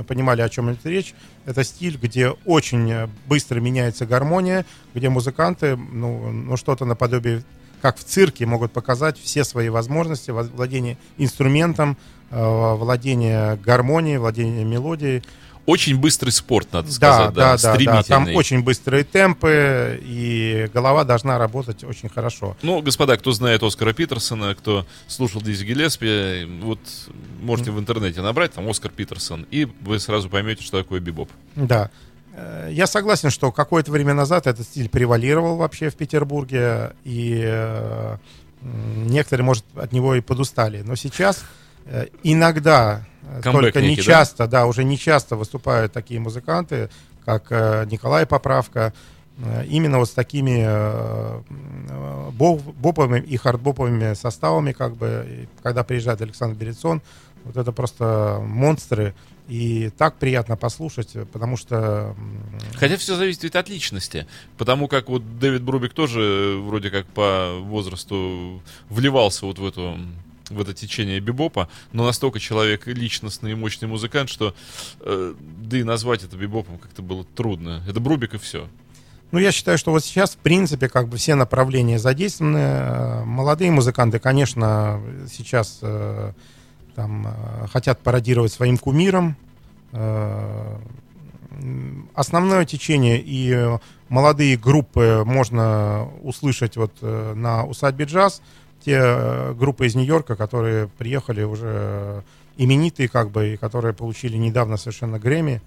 понимали, 0.08 0.42
о 0.42 0.48
чем 0.48 0.72
идет 0.72 0.86
речь, 0.86 1.14
это 1.46 1.66
стиль, 1.66 1.98
где 2.02 2.30
очень 2.46 3.10
быстро 3.28 3.60
меняется 3.60 4.06
гармония, 4.06 4.66
где 4.94 5.10
музыканты, 5.10 5.76
ну, 5.76 6.32
ну 6.32 6.56
что-то 6.56 6.86
наподобие, 6.86 7.44
как 7.82 7.98
в 7.98 8.06
цирке, 8.06 8.46
могут 8.46 8.72
показать 8.72 9.18
все 9.20 9.44
свои 9.44 9.68
возможности, 9.68 10.32
во- 10.32 10.44
владение 10.44 10.98
инструментом, 11.18 11.98
владение 12.32 13.58
гармонией, 13.58 14.18
владение 14.18 14.64
мелодией. 14.66 15.24
Очень 15.66 15.98
быстрый 15.98 16.32
спорт, 16.32 16.74
надо 16.74 16.88
Да, 16.88 16.94
сказать, 16.94 17.34
да, 17.34 17.42
да, 17.42 17.42
да, 17.42 17.52
да. 17.52 17.74
стремительный. 17.74 18.04
Там 18.04 18.36
очень 18.36 18.64
быстрые 18.64 19.06
темпы, 19.06 19.98
и 20.04 20.70
голова 20.74 21.06
должна 21.06 21.38
работать 21.38 21.86
очень 21.86 22.10
хорошо. 22.10 22.58
Ну, 22.64 22.82
господа, 22.82 23.16
кто 23.16 23.32
знает 23.32 23.64
Оскара 23.64 23.94
Питерсона, 23.94 24.56
кто 24.56 24.86
слушал 25.08 25.42
Дизи 25.42 25.64
Гиллеспи, 25.64 26.46
вот 26.62 26.80
можете 27.42 27.72
в 27.72 27.80
интернете 27.80 28.22
набрать 28.22 28.52
там 28.52 28.68
Оскар 28.70 28.92
Питерсон, 28.92 29.48
и 29.52 29.70
вы 29.82 30.00
сразу 30.00 30.30
поймете, 30.30 30.64
что 30.64 30.80
такое 30.80 31.00
бибоп. 31.00 31.30
Да. 31.56 31.90
Э, 32.36 32.68
Я 32.70 32.86
согласен, 32.86 33.30
что 33.30 33.54
какое-то 33.54 33.90
время 33.90 34.14
назад 34.14 34.48
этот 34.48 34.66
стиль 34.68 34.90
превалировал 34.90 35.56
вообще 35.56 35.90
в 35.90 35.96
Петербурге, 35.96 36.92
и 37.06 37.40
э, 37.42 38.18
некоторые, 38.62 39.46
может, 39.46 39.64
от 39.78 39.94
него 39.94 40.14
и 40.16 40.20
подустали. 40.20 40.82
Но 40.82 40.96
сейчас 40.98 41.38
э, 41.38 41.42
иногда, 42.24 43.06
э, 43.24 43.42
Камбэк 43.42 43.62
только 43.62 43.82
не 43.82 43.90
некий, 43.90 44.02
да? 44.02 44.06
часто, 44.06 44.48
да? 44.48 44.66
уже 44.66 44.84
не 44.84 44.98
часто 44.98 45.36
выступают 45.36 45.94
такие 45.94 46.20
музыканты, 46.20 46.90
как 47.26 47.48
э, 47.50 47.86
Николай 47.90 48.26
Поправка, 48.26 48.94
э, 49.38 49.66
именно 49.68 50.00
вот 50.00 50.10
с 50.10 50.12
такими 50.12 50.64
боповыми 52.32 53.20
и 53.20 53.38
хардбоповыми 53.38 54.14
составами, 54.14 54.72
как 54.72 54.96
бы, 54.96 55.48
когда 55.62 55.84
приезжает 55.84 56.22
Александр 56.22 56.56
Берецон, 56.56 57.02
вот 57.44 57.58
это 57.58 57.72
просто 57.72 58.42
монстры, 58.42 59.14
И 59.50 59.92
так 59.98 60.16
приятно 60.16 60.56
послушать, 60.56 61.18
потому 61.34 61.58
что... 61.58 62.16
Хотя 62.76 62.96
все 62.96 63.16
зависит 63.18 63.44
ведь 63.44 63.56
от 63.58 63.68
личности. 63.68 64.26
Потому 64.58 64.88
как 64.88 65.10
вот 65.10 65.40
Дэвид 65.40 65.64
Брубик 65.64 65.94
тоже 65.94 66.58
вроде 66.64 66.90
как 66.90 67.06
по 67.08 67.60
возрасту 67.60 68.62
вливался 68.90 69.46
вот 69.46 69.60
в 69.60 69.66
эту 69.66 69.98
в 70.54 70.62
это 70.62 70.74
течение 70.74 71.20
бибопа, 71.20 71.70
но 71.92 72.06
настолько 72.06 72.40
человек 72.40 72.88
личностный 72.88 73.52
и 73.52 73.56
мощный 73.56 73.88
музыкант, 73.88 74.30
что 74.30 74.56
э, 75.02 75.34
да 75.40 75.78
и 75.78 75.84
назвать 75.84 76.24
это 76.24 76.38
бибопом 76.38 76.78
как-то 76.78 77.02
было 77.02 77.24
трудно. 77.24 77.84
Это 77.88 78.00
Брубик 78.00 78.34
и 78.34 78.38
все. 78.38 78.68
Ну, 79.32 79.40
я 79.40 79.52
считаю, 79.52 79.80
что 79.80 79.92
вот 79.92 80.06
сейчас, 80.06 80.32
в 80.32 80.38
принципе, 80.38 80.88
как 80.88 81.08
бы 81.08 81.18
все 81.18 81.34
направления 81.36 81.98
задействованы. 81.98 82.58
Э, 82.58 83.24
молодые 83.24 83.72
музыканты, 83.72 84.20
конечно, 84.20 85.02
сейчас 85.32 85.80
э, 85.82 86.34
там 86.96 87.28
э, 87.28 87.68
хотят 87.68 88.00
пародировать 88.00 88.52
своим 88.52 88.78
кумиром. 88.78 89.36
Э, 89.92 90.78
основное 92.14 92.66
течение 92.66 93.22
и 93.24 93.78
молодые 94.10 94.58
группы 94.58 95.24
можно 95.26 96.08
услышать 96.22 96.78
вот 96.78 96.94
э, 97.02 97.34
на 97.36 97.66
усадьбе 97.66 98.06
джаз 98.06 98.42
те 98.84 99.00
э, 99.02 99.54
группы 99.54 99.86
из 99.86 99.96
Нью-Йорка, 99.96 100.36
которые 100.36 100.88
приехали 100.98 101.44
уже 101.44 102.24
именитые, 102.58 103.10
как 103.10 103.32
бы, 103.32 103.54
и 103.54 103.58
которые 103.58 103.94
получили 103.94 104.38
недавно 104.38 104.78
совершенно 104.78 105.20
Грэмми. 105.20 105.62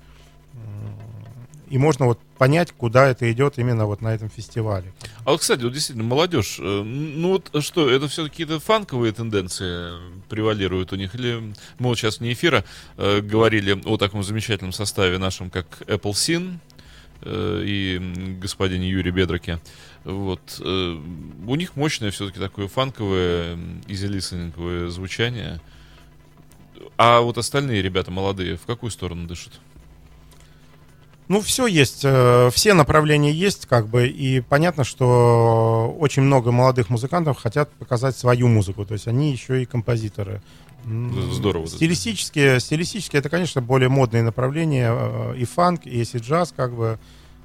И 1.68 1.79
можно 1.79 2.07
вот 2.07 2.20
понять, 2.38 2.70
куда 2.70 3.09
это 3.09 3.31
идет 3.33 3.59
именно 3.59 3.87
вот 3.87 4.00
на 4.00 4.14
этом 4.14 4.31
фестивале. 4.31 4.92
А 5.24 5.33
вот, 5.33 5.40
кстати, 5.40 5.62
вот 5.62 5.72
действительно, 5.72 6.07
молодежь, 6.07 6.59
э, 6.61 6.83
ну 6.83 7.33
вот 7.33 7.64
что, 7.64 7.90
это 7.90 8.07
все 8.07 8.24
какие-то 8.24 8.61
фанковые 8.61 9.12
тенденции 9.12 9.92
превалируют 10.29 10.92
у 10.92 10.96
них? 10.96 11.14
Или 11.16 11.55
мы 11.79 11.88
вот 11.88 11.98
сейчас 11.98 12.20
вне 12.20 12.35
эфира 12.35 12.64
э, 12.96 13.20
говорили 13.20 13.81
о 13.85 13.96
таком 13.96 14.22
замечательном 14.22 14.72
составе 14.72 15.18
нашем, 15.18 15.50
как 15.50 15.66
Apple 15.87 16.12
Sin 16.12 16.55
э, 16.55 16.76
и 17.24 18.38
господине 18.40 18.88
Юрий 18.88 19.11
Бедраке. 19.11 19.61
Вот. 20.05 20.61
Э, 20.61 21.00
у 21.46 21.55
них 21.55 21.76
мощное 21.76 22.11
все-таки 22.11 22.38
такое 22.38 22.68
фанковое, 22.68 23.59
изи 23.88 24.09
звучание. 24.88 25.61
А 26.96 27.20
вот 27.20 27.38
остальные 27.38 27.83
ребята 27.83 28.11
молодые 28.11 28.57
в 28.57 28.66
какую 28.66 28.90
сторону 28.90 29.26
дышат? 29.26 29.52
Ну, 31.29 31.40
все 31.40 31.66
есть, 31.66 32.02
э, 32.05 32.50
все 32.52 32.72
направления 32.72 33.33
есть, 33.33 33.66
как 33.66 33.88
бы, 33.88 34.07
и 34.07 34.40
понятно, 34.40 34.85
что 34.85 35.94
очень 35.98 36.22
много 36.22 36.52
молодых 36.52 36.88
музыкантов 36.88 37.38
хотят 37.38 37.68
показать 37.72 38.16
свою 38.16 38.46
музыку, 38.46 38.87
то 38.87 38.94
есть 38.94 39.09
они 39.09 39.33
еще 39.33 39.61
и 39.61 39.66
композиторы. 39.66 40.40
Здорово. 40.87 41.66
Стилистически, 41.66 42.59
стилистически 42.61 43.16
это, 43.16 43.29
конечно, 43.29 43.61
более 43.61 43.88
модные 43.88 44.22
направления, 44.22 44.90
э, 44.92 45.37
и 45.37 45.44
фанк, 45.44 45.85
и 45.85 45.99
если 45.99 46.18
джаз, 46.18 46.53
как 46.57 46.75
бы, 46.75 46.99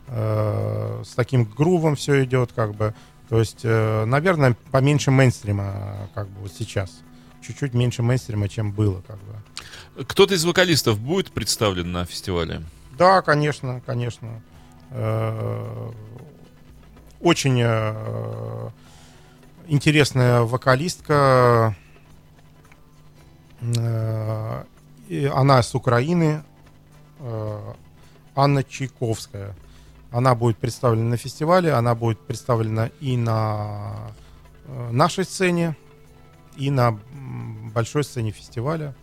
э, 0.07 1.03
с 1.03 1.15
таким 1.15 1.45
грувом 1.45 1.95
все 1.95 2.23
идет, 2.23 2.51
как 2.53 2.75
бы. 2.75 2.93
То 3.29 3.39
есть, 3.39 3.61
э, 3.63 4.05
наверное, 4.05 4.55
поменьше 4.71 5.09
мейнстрима, 5.09 6.09
как 6.13 6.27
бы 6.29 6.41
вот 6.41 6.51
сейчас. 6.53 7.01
Чуть-чуть 7.41 7.73
меньше 7.73 8.03
мейнстрима, 8.03 8.47
чем 8.47 8.71
было, 8.71 9.01
как 9.07 9.17
бы. 9.17 10.05
Кто-то 10.05 10.35
из 10.35 10.45
вокалистов 10.45 10.99
будет 10.99 11.31
представлен 11.31 11.91
на 11.91 12.05
фестивале? 12.05 12.61
Да, 12.97 13.21
конечно, 13.21 13.81
конечно. 13.85 14.41
Э, 14.91 15.91
очень 17.21 17.59
э, 17.61 18.69
интересная 19.67 20.41
вокалистка. 20.41 21.75
Э, 23.61 24.63
она 25.33 25.61
с 25.61 25.75
Украины. 25.75 26.43
Анна 28.35 28.63
Чайковская. 28.63 29.55
Она 30.11 30.35
будет 30.35 30.57
представлена 30.57 31.11
на 31.11 31.17
фестивале, 31.17 31.71
она 31.71 31.95
будет 31.95 32.19
представлена 32.19 32.89
и 32.99 33.15
на 33.15 34.11
э, 34.65 34.91
нашей 34.91 35.23
сцене, 35.23 35.77
и 36.57 36.69
на 36.69 36.99
большой 37.73 38.03
сцене 38.03 38.31
фестиваля. 38.31 38.93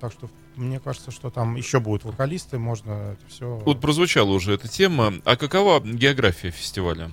Так 0.00 0.12
что 0.12 0.30
мне 0.54 0.78
кажется, 0.78 1.10
что 1.10 1.30
там 1.30 1.56
еще 1.56 1.80
будут 1.80 2.04
вокалисты, 2.04 2.58
можно 2.58 3.14
это 3.14 3.26
все... 3.28 3.56
Вот 3.64 3.80
прозвучала 3.80 4.30
уже 4.30 4.54
эта 4.54 4.68
тема. 4.68 5.14
А 5.24 5.36
какова 5.36 5.80
география 5.80 6.50
фестиваля? 6.50 7.10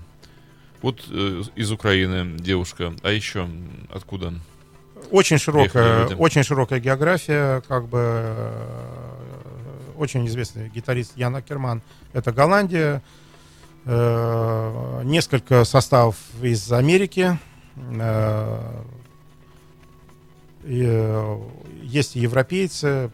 Вот 0.84 1.04
э, 1.10 1.42
из 1.56 1.72
Украины 1.72 2.38
девушка, 2.38 2.94
а 3.02 3.10
еще 3.10 3.50
откуда? 3.92 4.36
Очень 5.12 5.38
широкая, 5.38 6.08
очень 6.16 6.44
широкая 6.44 6.80
география, 6.80 7.62
как 7.68 7.88
бы 7.88 8.00
э, 8.02 8.96
очень 9.98 10.26
известный 10.28 10.70
гитарист 10.70 11.14
Ян 11.16 11.36
Акерман. 11.36 11.82
Это 12.14 12.32
Голландия. 12.32 13.02
Э, 13.88 15.02
несколько 15.04 15.64
составов 15.64 16.18
из 16.42 16.72
Америки. 16.72 17.38
Э, 17.78 18.82
э, 20.64 21.40
есть 21.84 22.16
европейцы, 22.16 23.12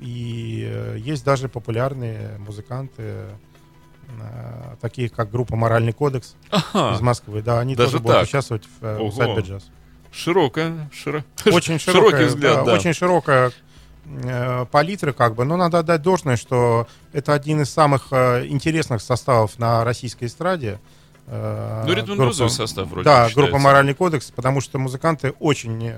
и 0.00 0.96
есть 0.96 1.24
даже 1.24 1.48
популярные 1.48 2.38
музыканты, 2.38 3.26
такие 4.80 5.08
как 5.08 5.30
группа 5.30 5.56
«Моральный 5.56 5.92
кодекс» 5.92 6.36
ага. 6.50 6.94
из 6.94 7.00
Москвы. 7.00 7.42
Да, 7.42 7.58
они 7.58 7.74
даже 7.74 7.92
тоже 7.92 8.02
будут 8.02 8.22
участвовать 8.22 8.68
в 8.80 9.02
усадьбе 9.02 9.42
джаз. 9.42 9.70
Широкая, 10.12 10.90
широ... 10.92 11.24
очень 11.46 11.78
широкая, 11.78 12.10
широкий 12.10 12.24
взгляд, 12.24 12.56
да, 12.56 12.64
да. 12.64 12.74
Очень 12.74 12.94
широкая 12.94 13.52
Э, 14.10 14.64
палитры, 14.70 15.12
как 15.12 15.34
бы, 15.34 15.44
но 15.44 15.56
надо 15.56 15.80
отдать 15.80 16.00
должное, 16.00 16.36
что 16.36 16.86
это 17.12 17.34
один 17.34 17.60
из 17.60 17.68
самых 17.68 18.08
э, 18.10 18.46
интересных 18.46 19.02
составов 19.02 19.58
на 19.58 19.84
российской 19.84 20.24
эстраде. 20.24 20.80
Э, 21.26 21.84
ну, 21.86 21.92
ритм 21.92 22.32
состав 22.32 22.88
вроде 22.88 23.04
Да, 23.04 23.28
группа 23.34 23.58
«Моральный 23.58 23.92
кодекс», 23.92 24.30
потому 24.30 24.62
что 24.62 24.78
музыканты 24.78 25.34
очень 25.40 25.92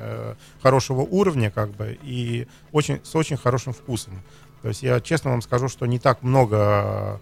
хорошего 0.60 1.02
уровня, 1.02 1.52
как 1.52 1.70
бы, 1.70 1.96
и 2.02 2.48
очень, 2.72 3.00
с 3.04 3.14
очень 3.14 3.36
хорошим 3.36 3.72
вкусом. 3.72 4.22
То 4.62 4.68
есть 4.68 4.82
я 4.82 5.00
честно 5.00 5.30
вам 5.30 5.40
скажу, 5.40 5.68
что 5.68 5.86
не 5.86 6.00
так 6.00 6.22
много 6.22 7.20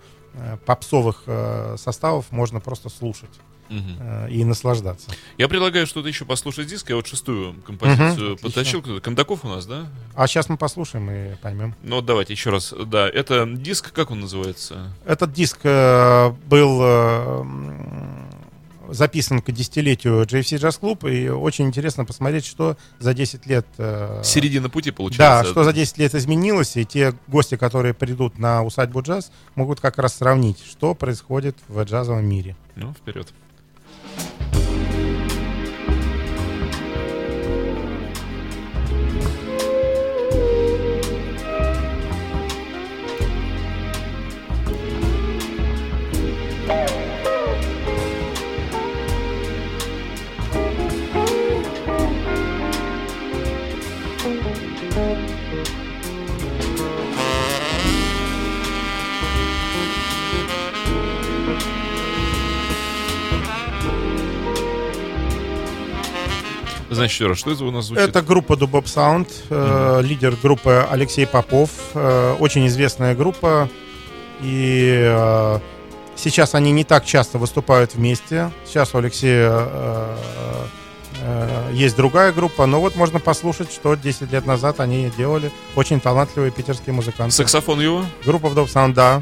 попсовых 0.64 1.24
составов 1.76 2.26
можно 2.30 2.60
просто 2.60 2.88
слушать 2.88 3.30
угу. 3.68 4.28
и 4.30 4.44
наслаждаться. 4.44 5.10
Я 5.36 5.48
предлагаю 5.48 5.86
что-то 5.86 6.08
еще 6.08 6.24
послушать 6.24 6.66
диск. 6.68 6.90
Я 6.90 6.96
вот 6.96 7.06
шестую 7.06 7.54
композицию 7.62 8.34
угу, 8.34 8.42
подтащил. 8.42 8.82
Кто-то. 8.82 9.00
Кондаков 9.00 9.44
у 9.44 9.48
нас, 9.48 9.66
да? 9.66 9.86
А 10.14 10.26
сейчас 10.26 10.48
мы 10.48 10.56
послушаем 10.56 11.10
и 11.10 11.36
поймем. 11.36 11.74
Ну, 11.82 11.96
вот 11.96 12.06
давайте 12.06 12.32
еще 12.32 12.50
раз. 12.50 12.74
Да, 12.86 13.08
это 13.08 13.46
диск, 13.46 13.92
как 13.92 14.10
он 14.10 14.20
называется? 14.20 14.92
Этот 15.04 15.32
диск 15.32 15.60
э, 15.64 16.30
был 16.46 16.80
э, 16.82 17.44
записан 18.88 19.40
к 19.40 19.50
десятилетию 19.52 20.22
JFC 20.22 20.58
Jazz 20.58 20.80
Club, 20.80 21.10
и 21.10 21.28
очень 21.28 21.66
интересно 21.66 22.04
посмотреть, 22.04 22.46
что 22.46 22.76
за 22.98 23.14
10 23.14 23.46
лет... 23.46 23.66
Э, 23.78 24.22
Середина 24.24 24.68
пути, 24.68 24.90
получается. 24.90 25.44
Да, 25.44 25.50
что 25.50 25.64
за 25.64 25.72
10 25.72 25.98
лет 25.98 26.14
изменилось, 26.14 26.76
и 26.76 26.84
те 26.84 27.14
гости, 27.26 27.56
которые 27.56 27.94
придут 27.94 28.38
на 28.38 28.62
усадьбу 28.62 29.02
джаз, 29.02 29.30
могут 29.54 29.80
как 29.80 29.98
раз 29.98 30.16
сравнить, 30.16 30.58
что 30.64 30.94
происходит 30.94 31.56
в 31.68 31.82
джазовом 31.82 32.24
мире. 32.24 32.56
Ну, 32.76 32.94
вперед. 32.94 33.28
Значит, 66.98 67.28
раз, 67.28 67.38
что 67.38 67.50
это 67.52 67.64
у 67.64 67.70
нас 67.70 67.86
звучит? 67.86 68.08
Это 68.08 68.22
группа 68.22 68.52
Dubop 68.52 68.84
Sound, 68.84 69.28
э, 69.48 70.00
лидер 70.02 70.36
группы 70.42 70.86
Алексей 70.90 71.26
Попов, 71.26 71.70
э, 71.94 72.36
очень 72.38 72.66
известная 72.66 73.14
группа, 73.14 73.68
и 74.40 75.00
э, 75.04 75.58
сейчас 76.16 76.54
они 76.54 76.72
не 76.72 76.84
так 76.84 77.04
часто 77.04 77.38
выступают 77.38 77.94
вместе. 77.94 78.50
Сейчас 78.66 78.94
у 78.94 78.98
Алексея 78.98 79.50
э, 79.52 80.16
э, 81.22 81.70
есть 81.72 81.96
другая 81.96 82.32
группа, 82.32 82.66
но 82.66 82.80
вот 82.80 82.96
можно 82.96 83.18
послушать, 83.20 83.72
что 83.72 83.94
10 83.94 84.32
лет 84.32 84.46
назад 84.46 84.80
они 84.80 85.10
делали. 85.16 85.50
Очень 85.74 86.00
талантливые 86.00 86.50
питерские 86.50 86.94
музыканты. 86.94 87.34
Саксофон 87.34 87.80
его? 87.80 88.04
Группа 88.24 88.46
Dubop 88.46 88.66
Sound, 88.66 88.94
да. 88.94 89.20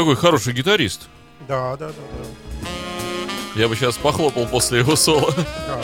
Какой 0.00 0.16
хороший 0.16 0.54
гитарист. 0.54 1.10
Да, 1.46 1.76
да, 1.76 1.88
да, 1.88 1.92
да. 1.92 2.68
Я 3.54 3.68
бы 3.68 3.76
сейчас 3.76 3.98
похлопал 3.98 4.46
после 4.46 4.78
его 4.78 4.96
соло. 4.96 5.30
да. 5.36 5.78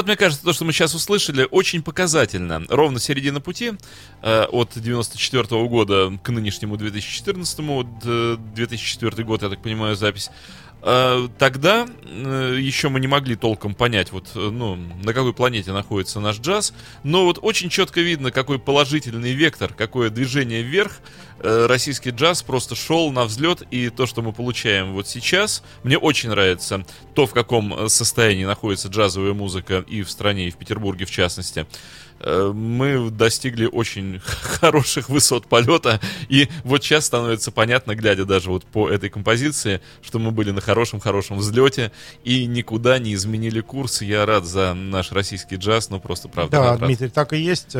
Вот 0.00 0.06
мне 0.06 0.16
кажется, 0.16 0.42
то, 0.42 0.54
что 0.54 0.64
мы 0.64 0.72
сейчас 0.72 0.94
услышали, 0.94 1.46
очень 1.50 1.82
показательно. 1.82 2.64
Ровно 2.70 2.98
середина 2.98 3.42
пути 3.42 3.72
э, 4.22 4.44
от 4.44 4.70
94 4.74 5.42
-го 5.42 5.68
года 5.68 6.18
к 6.22 6.30
нынешнему 6.30 6.78
2014, 6.78 7.58
вот, 7.58 7.86
э, 8.04 8.38
2004 8.54 9.24
год, 9.24 9.42
я 9.42 9.50
так 9.50 9.60
понимаю, 9.60 9.96
запись. 9.96 10.30
Э, 10.82 11.28
тогда 11.38 11.86
э, 12.02 12.56
еще 12.58 12.88
мы 12.88 13.00
не 13.00 13.08
могли 13.08 13.36
толком 13.36 13.74
понять, 13.74 14.10
вот, 14.12 14.28
э, 14.34 14.38
ну, 14.38 14.76
на 14.76 15.12
какой 15.12 15.34
планете 15.34 15.72
находится 15.72 16.20
наш 16.20 16.40
джаз, 16.40 16.72
но 17.02 17.26
вот 17.26 17.38
очень 17.42 17.68
четко 17.68 18.00
видно, 18.00 18.30
какой 18.30 18.58
положительный 18.58 19.34
вектор, 19.34 19.74
какое 19.74 20.08
движение 20.08 20.62
вверх 20.62 20.92
э, 20.92 21.29
российский 21.42 22.10
джаз 22.10 22.42
просто 22.42 22.74
шел 22.74 23.10
на 23.12 23.24
взлет, 23.24 23.62
и 23.70 23.90
то, 23.90 24.06
что 24.06 24.22
мы 24.22 24.32
получаем 24.32 24.92
вот 24.92 25.08
сейчас, 25.08 25.62
мне 25.82 25.98
очень 25.98 26.28
нравится 26.28 26.84
то, 27.14 27.26
в 27.26 27.32
каком 27.32 27.74
э, 27.74 27.88
состоянии 27.88 28.44
находится 28.44 28.88
джазовая 28.88 29.32
музыка 29.32 29.84
и 29.86 30.02
в 30.02 30.10
стране, 30.10 30.48
и 30.48 30.50
в 30.50 30.56
Петербурге 30.56 31.06
в 31.06 31.10
частности. 31.10 31.66
Э, 32.20 32.52
Мы 32.54 33.10
достигли 33.10 33.66
очень 33.66 34.20
хороших 34.24 35.08
высот 35.08 35.46
полета, 35.46 36.00
и 36.28 36.48
вот 36.64 36.84
сейчас 36.84 37.06
становится 37.06 37.50
понятно, 37.50 37.94
глядя 37.94 38.24
даже 38.24 38.50
вот 38.50 38.64
по 38.64 38.88
этой 38.88 39.08
композиции, 39.08 39.80
что 40.02 40.18
мы 40.18 40.30
были 40.30 40.50
на 40.50 40.60
хорошем-хорошем 40.60 41.38
взлете 41.38 41.92
и 42.24 42.46
никуда 42.46 42.98
не 42.98 43.14
изменили 43.14 43.60
курс. 43.60 44.02
Я 44.02 44.26
рад 44.26 44.44
за 44.44 44.74
наш 44.74 45.12
российский 45.12 45.56
джаз, 45.56 45.90
ну 45.90 46.00
просто 46.00 46.28
правда. 46.28 46.58
Да, 46.58 46.70
рад. 46.72 46.80
Дмитрий, 46.80 47.08
так 47.08 47.32
и 47.32 47.38
есть. 47.38 47.74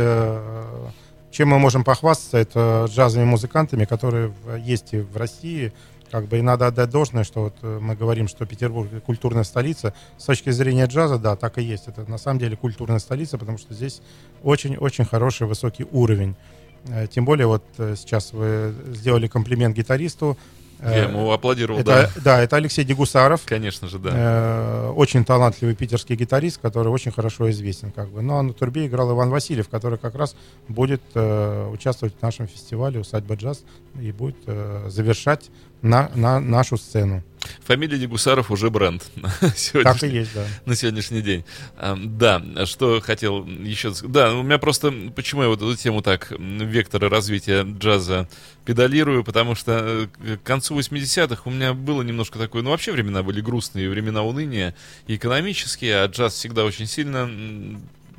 Чем 1.31 1.49
мы 1.49 1.59
можем 1.59 1.85
похвастаться, 1.85 2.39
это 2.39 2.87
джазовыми 2.89 3.29
музыкантами, 3.29 3.85
которые 3.85 4.33
есть 4.59 4.93
и 4.95 5.01
в 5.01 5.17
России. 5.17 5.73
Как 6.11 6.27
бы 6.27 6.39
и 6.39 6.43
надо 6.43 6.67
отдать 6.67 6.91
должное, 6.91 7.23
что 7.23 7.45
вот 7.45 7.55
э, 7.63 7.79
мы 7.81 7.95
говорим, 7.95 8.27
что 8.27 8.45
Петербург 8.45 8.89
культурная 9.07 9.45
столица. 9.45 9.95
С 10.19 10.25
точки 10.25 10.51
зрения 10.51 10.87
джаза, 10.87 11.19
да, 11.19 11.37
так 11.37 11.59
и 11.59 11.63
есть. 11.63 11.87
Это 11.87 12.05
на 12.11 12.19
самом 12.19 12.41
деле 12.41 12.57
культурная 12.57 12.99
столица, 12.99 13.39
потому 13.39 13.59
что 13.59 13.75
здесь 13.75 14.03
очень-очень 14.43 15.05
хороший 15.05 15.47
высокий 15.47 15.87
уровень. 15.93 16.35
Э, 16.89 17.07
Тем 17.07 17.25
более 17.25 17.47
вот 17.47 17.63
э, 17.79 17.95
сейчас 17.97 18.33
вы 18.33 18.75
сделали 18.93 19.29
комплимент 19.29 19.77
гитаристу. 19.77 20.37
Э, 20.83 20.93
Я 20.95 21.03
ему 21.05 21.31
аплодировал, 21.31 21.81
это, 21.81 22.11
да. 22.15 22.23
да, 22.23 22.41
это 22.41 22.57
Алексей 22.57 22.85
Дегусаров. 22.85 23.43
Конечно 23.45 23.89
же, 23.89 23.99
да. 23.99 24.11
Э, 24.13 24.89
очень 24.91 25.25
талантливый 25.25 25.75
питерский 25.75 26.17
гитарист, 26.17 26.59
который 26.61 26.89
очень 26.89 27.13
хорошо 27.13 27.51
известен. 27.51 27.91
Как 27.91 28.09
бы. 28.09 28.23
Но 28.23 28.41
на 28.43 28.53
турбе 28.53 28.87
играл 28.87 29.13
Иван 29.13 29.31
Васильев, 29.31 29.69
который 29.69 29.99
как 29.99 30.15
раз 30.15 30.35
будет 30.69 31.03
э, 31.15 31.69
участвовать 31.71 32.15
в 32.19 32.23
нашем 32.23 32.47
фестивале 32.47 33.01
«Усадьба 33.01 33.35
джаз» 33.35 33.63
и 34.01 34.11
будет 34.13 34.37
э, 34.47 34.87
завершать 34.89 35.51
на, 35.83 36.11
на 36.15 36.41
нашу 36.41 36.77
сцену. 36.77 37.23
Фамилия 37.65 37.99
Дегусаров 37.99 38.51
уже 38.51 38.71
бренд. 38.71 39.05
Так 39.83 40.03
и 40.03 40.09
есть, 40.09 40.35
да. 40.35 40.47
На 40.67 40.75
сегодняшний 40.75 41.23
день. 41.23 41.45
Да, 41.79 42.43
что 42.67 43.01
хотел 43.01 43.47
еще... 43.47 43.93
Да, 44.03 44.35
у 44.35 44.43
меня 44.43 44.59
просто... 44.59 44.93
Почему 45.15 45.43
я 45.43 45.49
вот 45.49 45.61
эту 45.61 45.77
тему 45.77 46.03
так, 46.03 46.33
векторы 46.39 47.09
развития 47.09 47.63
джаза 47.63 48.29
педалирую, 48.65 49.25
потому 49.25 49.55
что 49.55 50.09
э, 50.23 50.37
к 50.37 50.43
концу 50.43 50.79
80-х 50.79 51.43
у 51.45 51.51
меня 51.51 51.75
было 51.75 52.03
немножко 52.03 52.39
такое... 52.39 52.63
Ну, 52.63 52.71
вообще 52.71 52.93
времена 52.93 53.23
были 53.23 53.41
грустные, 53.41 53.89
времена 53.89 54.23
уныния 54.23 54.75
и 55.07 55.17
экономические, 55.17 56.03
а 56.03 56.07
джаз 56.07 56.35
всегда 56.35 56.65
очень 56.65 56.87
сильно 56.87 57.29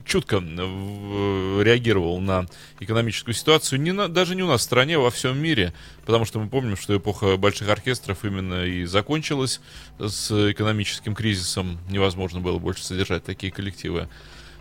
чутко 0.05 0.37
реагировал 0.37 2.19
на 2.19 2.47
экономическую 2.79 3.33
ситуацию, 3.33 3.81
не 3.81 3.91
на, 3.91 4.07
даже 4.07 4.35
не 4.35 4.43
у 4.43 4.47
нас 4.47 4.61
в 4.61 4.63
стране, 4.63 4.97
а 4.97 4.99
во 4.99 5.11
всем 5.11 5.37
мире, 5.37 5.73
потому 6.05 6.25
что 6.25 6.39
мы 6.39 6.49
помним, 6.49 6.77
что 6.77 6.95
эпоха 6.95 7.37
больших 7.37 7.69
оркестров 7.69 8.23
именно 8.23 8.65
и 8.65 8.85
закончилась 8.85 9.61
с 9.99 10.51
экономическим 10.51 11.15
кризисом, 11.15 11.79
невозможно 11.89 12.39
было 12.39 12.59
больше 12.59 12.83
содержать 12.83 13.23
такие 13.23 13.51
коллективы. 13.51 14.07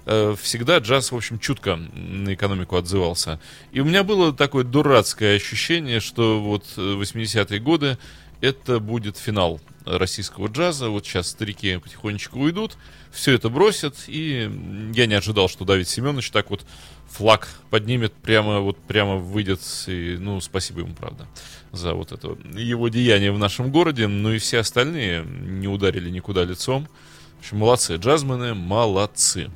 Э, 0.06 0.34
всегда 0.40 0.78
джаз, 0.78 1.12
в 1.12 1.16
общем, 1.16 1.38
чутко 1.38 1.76
на 1.76 2.34
экономику 2.34 2.76
отзывался. 2.76 3.40
И 3.72 3.80
у 3.80 3.84
меня 3.84 4.02
было 4.02 4.32
такое 4.32 4.64
дурацкое 4.64 5.36
ощущение, 5.36 6.00
что 6.00 6.40
вот 6.40 6.64
80-е 6.76 7.60
годы 7.60 7.98
это 8.40 8.80
будет 8.80 9.16
финал 9.18 9.60
российского 9.84 10.48
джаза. 10.48 10.88
Вот 10.88 11.06
сейчас 11.06 11.28
старики 11.28 11.76
потихонечку 11.76 12.40
уйдут, 12.40 12.76
все 13.10 13.32
это 13.34 13.48
бросят, 13.48 13.96
и 14.06 14.50
я 14.94 15.06
не 15.06 15.14
ожидал, 15.14 15.48
что 15.48 15.64
Давид 15.64 15.88
Семенович 15.88 16.30
так 16.30 16.50
вот 16.50 16.64
флаг 17.08 17.48
поднимет, 17.70 18.12
прямо 18.12 18.60
вот 18.60 18.78
прямо 18.78 19.16
выйдет, 19.16 19.60
и, 19.86 20.16
ну, 20.18 20.40
спасибо 20.40 20.80
ему, 20.80 20.94
правда, 20.94 21.26
за 21.72 21.94
вот 21.94 22.12
это 22.12 22.36
его 22.54 22.88
деяние 22.88 23.32
в 23.32 23.38
нашем 23.38 23.70
городе, 23.70 24.06
ну 24.06 24.32
и 24.32 24.38
все 24.38 24.60
остальные 24.60 25.24
не 25.24 25.68
ударили 25.68 26.10
никуда 26.10 26.44
лицом. 26.44 26.88
В 27.36 27.40
общем, 27.40 27.58
молодцы, 27.58 27.96
джазмены, 27.96 28.54
молодцы. 28.54 29.50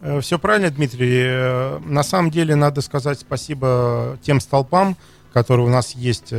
Э, 0.00 0.20
все 0.20 0.38
правильно, 0.38 0.70
Дмитрий. 0.70 1.22
Э, 1.24 1.78
на 1.78 2.02
самом 2.02 2.30
деле 2.30 2.54
надо 2.54 2.82
сказать 2.82 3.20
спасибо 3.20 4.18
тем 4.22 4.38
столпам, 4.40 4.96
которые 5.32 5.66
у 5.66 5.70
нас 5.70 5.94
есть. 5.94 6.32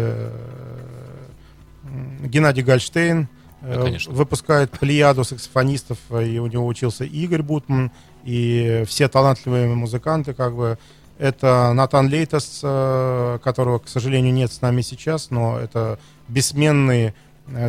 Э, 1.91 2.27
Геннадий 2.27 2.63
Гальштейн, 2.63 3.27
да, 3.61 3.89
э, 3.89 3.97
выпускает 4.07 4.71
плеяду 4.71 5.23
саксофонистов, 5.23 5.97
и 6.11 6.39
у 6.39 6.47
него 6.47 6.65
учился 6.65 7.03
Игорь 7.03 7.41
Бутман, 7.41 7.91
и 8.23 8.83
все 8.87 9.07
талантливые 9.07 9.67
музыканты, 9.67 10.33
как 10.33 10.55
бы, 10.55 10.77
это 11.17 11.71
Натан 11.73 12.09
Лейтас, 12.09 12.61
э, 12.63 13.39
которого, 13.43 13.79
к 13.79 13.87
сожалению, 13.87 14.33
нет 14.33 14.51
с 14.51 14.61
нами 14.61 14.81
сейчас, 14.81 15.29
но 15.29 15.59
это 15.59 15.99
бессменный 16.27 17.13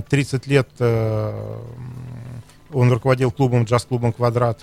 30 0.08 0.46
э, 0.46 0.50
лет 0.50 0.68
он 2.72 2.90
руководил 2.90 3.30
клубом, 3.30 3.64
джаз-клубом 3.64 4.14
«Квадрат». 4.14 4.60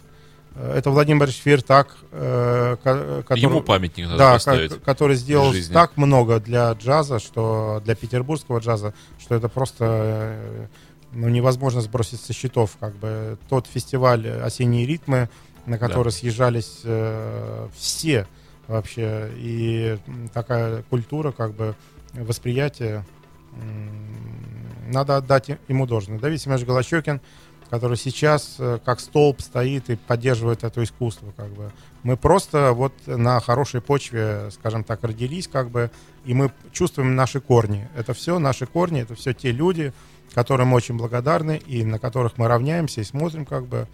Это 0.56 0.90
Владимир 0.90 1.30
Фертак, 1.32 1.96
который, 2.12 3.40
Ему 3.40 3.62
памятник 3.62 4.06
надо 4.06 4.18
да, 4.18 4.34
поставить 4.34 4.84
который 4.84 5.16
сделал 5.16 5.54
так 5.72 5.96
много 5.96 6.40
для 6.40 6.72
джаза, 6.74 7.20
что 7.20 7.82
для 7.86 7.96
петербургского 7.96 8.60
джаза, 8.60 8.94
что 9.20 9.36
это 9.36 9.48
просто 9.48 10.68
ну, 11.12 11.30
невозможно 11.30 11.82
сбросить 11.82 12.22
со 12.22 12.34
счетов. 12.34 12.78
Как 12.80 12.96
бы 12.96 13.38
тот 13.50 13.68
фестиваль 13.68 14.28
«Осенние 14.28 14.86
ритмы», 14.86 15.30
на 15.66 15.78
который 15.78 16.06
да. 16.06 16.18
съезжались 16.18 16.82
э, 16.84 17.68
все 17.78 18.28
вообще, 18.68 19.32
и 19.36 19.98
такая 20.34 20.84
культура, 20.84 21.32
как 21.32 21.54
бы 21.54 21.76
восприятие, 22.14 23.06
э, 23.54 24.90
надо 24.92 25.18
отдать 25.18 25.50
ему 25.68 25.86
должное. 25.86 26.20
Давид 26.20 26.42
Семенович 26.42 26.66
Голощекин, 26.66 27.22
который 27.70 27.98
сейчас 27.98 28.56
э, 28.60 28.80
как 28.84 29.00
столб 29.00 29.42
стоит 29.42 29.90
и 29.90 29.96
поддерживает 29.96 30.64
это 30.64 30.84
искусство, 30.84 31.32
как 31.38 31.50
бы. 31.50 31.72
Мы 32.04 32.18
просто 32.18 32.72
вот 32.74 32.94
на 33.06 33.40
хорошей 33.40 33.82
почве, 33.82 34.50
скажем 34.52 34.84
так, 34.84 35.04
родились, 35.04 35.48
как 35.48 35.70
бы, 35.70 35.92
и 36.26 36.34
мы 36.34 36.52
чувствуем 36.72 37.16
наши 37.16 37.40
корни. 37.42 37.88
Это 37.96 38.14
все 38.14 38.40
наши 38.40 38.66
корни, 38.66 39.02
это 39.02 39.16
все 39.16 39.34
те 39.34 39.52
люди, 39.52 39.94
которым 40.34 40.74
очень 40.74 40.96
благодарны 40.96 41.58
и 41.58 41.84
на 41.84 42.00
которых 42.00 42.38
мы 42.38 42.48
равняемся 42.48 43.02
и 43.02 43.04
смотрим 43.04 43.46
как 43.46 43.66
бы. 43.66 43.88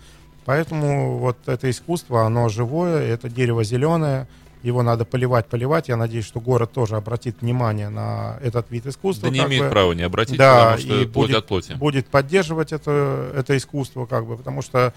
Поэтому 0.45 1.17
вот 1.17 1.37
это 1.47 1.69
искусство, 1.69 2.25
оно 2.25 2.49
живое, 2.49 3.01
это 3.01 3.29
дерево 3.29 3.63
зеленое, 3.63 4.27
его 4.65 4.83
надо 4.83 5.05
поливать, 5.05 5.45
поливать. 5.47 5.87
Я 5.87 5.97
надеюсь, 5.97 6.25
что 6.25 6.39
город 6.39 6.71
тоже 6.71 6.95
обратит 6.95 7.41
внимание 7.41 7.89
на 7.89 8.37
этот 8.41 8.69
вид 8.71 8.85
искусства. 8.87 9.29
Да 9.29 9.33
не 9.33 9.43
имеет 9.45 9.65
бы. 9.65 9.69
права 9.69 9.93
не 9.93 10.03
обратить, 10.03 10.37
да, 10.37 10.71
потому 10.71 10.77
что 10.79 11.01
и 11.01 11.05
плоть 11.05 11.27
будет, 11.27 11.37
от 11.37 11.47
плоти. 11.47 11.73
Будет 11.73 12.07
поддерживать 12.07 12.73
это, 12.73 13.31
это 13.35 13.55
искусство, 13.55 14.05
как 14.05 14.25
бы, 14.25 14.37
потому 14.37 14.61
что 14.61 14.93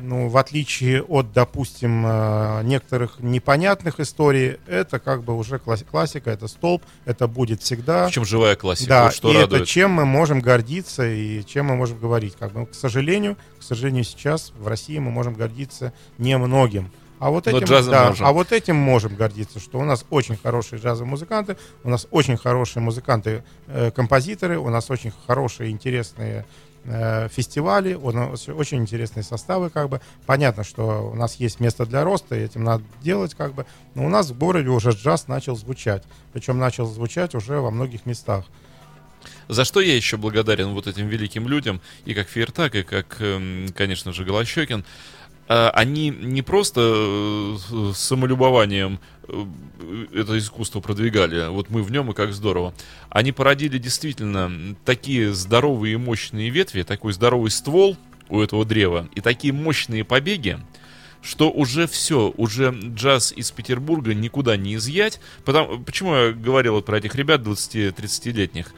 ну, 0.00 0.28
в 0.28 0.36
отличие 0.36 1.02
от, 1.02 1.32
допустим, 1.32 2.04
э, 2.06 2.62
некоторых 2.62 3.18
непонятных 3.18 3.98
историй, 3.98 4.58
это 4.68 5.00
как 5.00 5.24
бы 5.24 5.36
уже 5.36 5.58
классика, 5.58 6.30
это 6.30 6.46
столб, 6.46 6.84
это 7.04 7.26
будет 7.26 7.62
всегда. 7.62 8.06
Причем 8.06 8.24
живая 8.24 8.54
классика, 8.54 8.88
да, 8.88 9.04
вот 9.04 9.14
что 9.14 9.32
и 9.32 9.36
радует. 9.36 9.62
это 9.62 9.68
чем 9.68 9.90
мы 9.90 10.04
можем 10.04 10.40
гордиться 10.40 11.04
и 11.04 11.44
чем 11.44 11.66
мы 11.66 11.76
можем 11.76 11.98
говорить. 11.98 12.36
Как 12.38 12.52
бы, 12.52 12.66
к 12.66 12.74
сожалению, 12.74 13.36
к 13.58 13.62
сожалению, 13.64 14.04
сейчас 14.04 14.52
в 14.56 14.68
России 14.68 14.98
мы 14.98 15.10
можем 15.10 15.34
гордиться 15.34 15.92
немногим. 16.16 16.92
А 17.18 17.30
вот, 17.30 17.46
этим, 17.46 17.66
да, 17.66 18.08
можем. 18.08 18.26
а 18.26 18.32
вот 18.32 18.52
этим 18.52 18.76
можем 18.76 19.16
гордиться, 19.16 19.58
что 19.58 19.78
у 19.78 19.84
нас 19.84 20.04
очень 20.10 20.36
хорошие 20.36 20.80
джазовые 20.80 21.10
музыканты, 21.10 21.56
у 21.82 21.90
нас 21.90 22.06
очень 22.10 22.36
хорошие 22.36 22.82
музыканты-композиторы, 22.82 24.54
э, 24.54 24.58
у 24.58 24.68
нас 24.68 24.90
очень 24.90 25.12
хорошие, 25.26 25.70
интересные 25.70 26.44
Э, 26.90 27.28
фестивали, 27.30 27.92
у 27.94 28.12
нас 28.12 28.48
очень 28.48 28.78
интересные 28.78 29.22
составы, 29.22 29.68
как 29.68 29.90
бы. 29.90 30.00
Понятно, 30.24 30.64
что 30.64 31.10
у 31.12 31.14
нас 31.14 31.36
есть 31.36 31.60
место 31.60 31.84
для 31.84 32.02
роста, 32.02 32.34
и 32.34 32.40
этим 32.40 32.64
надо 32.64 32.82
делать, 33.02 33.34
как 33.34 33.52
бы. 33.52 33.66
Но 33.94 34.06
у 34.06 34.08
нас 34.08 34.30
в 34.30 34.38
городе 34.38 34.68
уже 34.68 34.92
джаз 34.92 35.28
начал 35.28 35.54
звучать. 35.54 36.04
Причем 36.32 36.58
начал 36.58 36.86
звучать 36.86 37.34
уже 37.34 37.60
во 37.60 37.70
многих 37.70 38.06
местах. 38.06 38.46
За 39.48 39.64
что 39.64 39.80
я 39.80 39.94
еще 39.94 40.16
благодарен 40.16 40.72
вот 40.72 40.86
этим 40.86 41.08
великим 41.08 41.46
людям, 41.46 41.82
и 42.06 42.14
как 42.14 42.28
Фейертак, 42.28 42.74
и 42.74 42.82
как, 42.82 43.16
эм, 43.20 43.66
конечно 43.76 44.12
же, 44.12 44.24
Голощекин. 44.24 44.84
А, 45.48 45.70
они 45.70 46.10
не 46.10 46.42
просто 46.42 46.80
э, 46.84 47.56
с 47.94 47.98
самолюбованием 47.98 49.00
э, 49.26 49.44
это 50.12 50.36
искусство 50.36 50.80
продвигали, 50.80 51.48
вот 51.48 51.70
мы 51.70 51.82
в 51.82 51.90
нем 51.90 52.10
и 52.10 52.14
как 52.14 52.34
здорово. 52.34 52.74
Они 53.08 53.32
породили 53.32 53.78
действительно 53.78 54.76
такие 54.84 55.32
здоровые 55.32 55.94
и 55.94 55.96
мощные 55.96 56.50
ветви, 56.50 56.82
такой 56.82 57.14
здоровый 57.14 57.50
ствол 57.50 57.96
у 58.28 58.42
этого 58.42 58.66
древа 58.66 59.08
и 59.14 59.22
такие 59.22 59.54
мощные 59.54 60.04
побеги, 60.04 60.58
что 61.22 61.50
уже 61.50 61.86
все, 61.86 62.32
уже 62.36 62.70
джаз 62.70 63.32
из 63.32 63.50
Петербурга 63.50 64.12
никуда 64.12 64.56
не 64.58 64.74
изъять. 64.74 65.18
Потому, 65.46 65.78
почему 65.78 66.14
я 66.14 66.32
говорил 66.32 66.74
вот 66.74 66.84
про 66.84 66.98
этих 66.98 67.14
ребят 67.14 67.40
20-30-летних? 67.40 68.74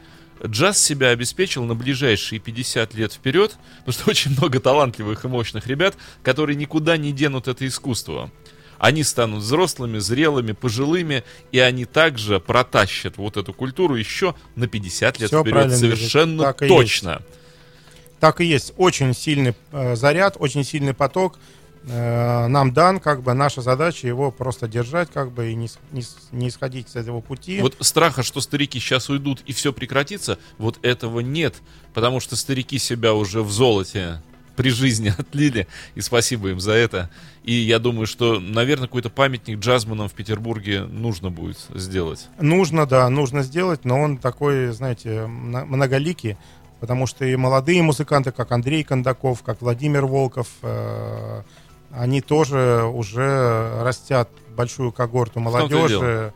Джаз 0.47 0.83
себя 0.83 1.09
обеспечил 1.09 1.65
на 1.65 1.75
ближайшие 1.75 2.39
50 2.39 2.95
лет 2.95 3.13
вперед, 3.13 3.57
потому 3.79 3.93
что 3.93 4.11
очень 4.11 4.33
много 4.33 4.61
талантливых 4.61 5.25
и 5.25 5.29
мощных 5.29 5.67
ребят, 5.67 5.97
которые 6.23 6.57
никуда 6.57 6.97
не 6.97 7.13
денут 7.13 7.49
это 7.49 7.67
искусство. 7.67 8.31
Они 8.79 9.05
станут 9.05 9.43
взрослыми, 9.43 9.99
зрелыми, 9.99 10.53
пожилыми, 10.53 11.23
и 11.53 11.59
они 11.59 11.85
также 11.85 12.41
протащат 12.41 13.19
вот 13.19 13.37
эту 13.37 13.53
культуру 13.53 13.95
еще 13.95 14.35
на 14.57 14.69
50 14.69 15.21
лет 15.21 15.29
Все 15.29 15.43
вперед. 15.43 15.77
Совершенно 15.77 16.45
так 16.45 16.67
точно. 16.67 17.11
Есть. 17.11 17.41
Так 18.21 18.41
и 18.41 18.45
есть. 18.45 18.73
Очень 18.77 19.15
сильный 19.15 19.55
э, 19.73 19.97
заряд, 19.97 20.37
очень 20.39 20.65
сильный 20.65 20.95
поток. 20.95 21.39
Э, 21.87 22.47
нам 22.47 22.73
дан, 22.73 23.01
как 23.01 23.23
бы 23.23 23.33
наша 23.33 23.63
задача 23.63 24.07
его 24.07 24.31
просто 24.31 24.69
держать, 24.69 25.11
как 25.11 25.33
бы 25.33 25.51
и 25.51 25.55
не, 25.55 25.69
не, 25.93 26.03
не 26.31 26.49
исходить 26.49 26.91
с 26.91 26.97
этого 26.97 27.21
пути. 27.21 27.61
Вот 27.61 27.77
страха, 27.81 28.23
что 28.23 28.41
старики 28.41 28.79
сейчас 28.79 29.09
уйдут 29.09 29.43
и 29.47 29.53
все 29.53 29.73
прекратится, 29.73 30.39
вот 30.59 30.79
этого 30.83 31.21
нет, 31.21 31.55
потому 31.95 32.21
что 32.21 32.37
старики 32.37 32.79
себя 32.79 33.15
уже 33.15 33.43
в 33.43 33.51
золоте 33.51 34.21
при 34.57 34.69
жизни 34.69 35.15
отлили, 35.19 35.69
и 35.95 36.03
спасибо 36.03 36.51
им 36.51 36.61
за 36.61 36.73
это. 36.73 37.09
И 37.45 37.55
я 37.55 37.79
думаю, 37.79 38.07
что, 38.07 38.41
наверное, 38.41 38.87
какой-то 38.87 39.09
памятник 39.09 39.59
джазманам 39.59 40.09
в 40.09 40.13
Петербурге 40.13 40.83
нужно 40.83 41.31
будет 41.31 41.59
сделать. 41.75 42.29
Нужно, 42.39 42.85
да, 42.85 43.09
нужно 43.09 43.43
сделать, 43.43 43.87
но 43.87 43.99
он 43.99 44.19
такой, 44.19 44.69
знаете, 44.73 45.27
многоликий, 45.27 46.37
потому 46.79 47.07
что 47.07 47.25
и 47.25 47.35
молодые 47.37 47.81
музыканты, 47.81 48.33
как 48.33 48.53
Андрей 48.53 48.85
Кондаков, 48.85 49.43
как 49.43 49.63
Владимир 49.63 50.05
Волков, 50.05 50.49
э 50.61 51.43
они 51.93 52.21
тоже 52.21 52.85
уже 52.85 53.83
растят 53.83 54.29
большую 54.57 54.93
когорту 54.93 55.41
молодежи. 55.41 56.33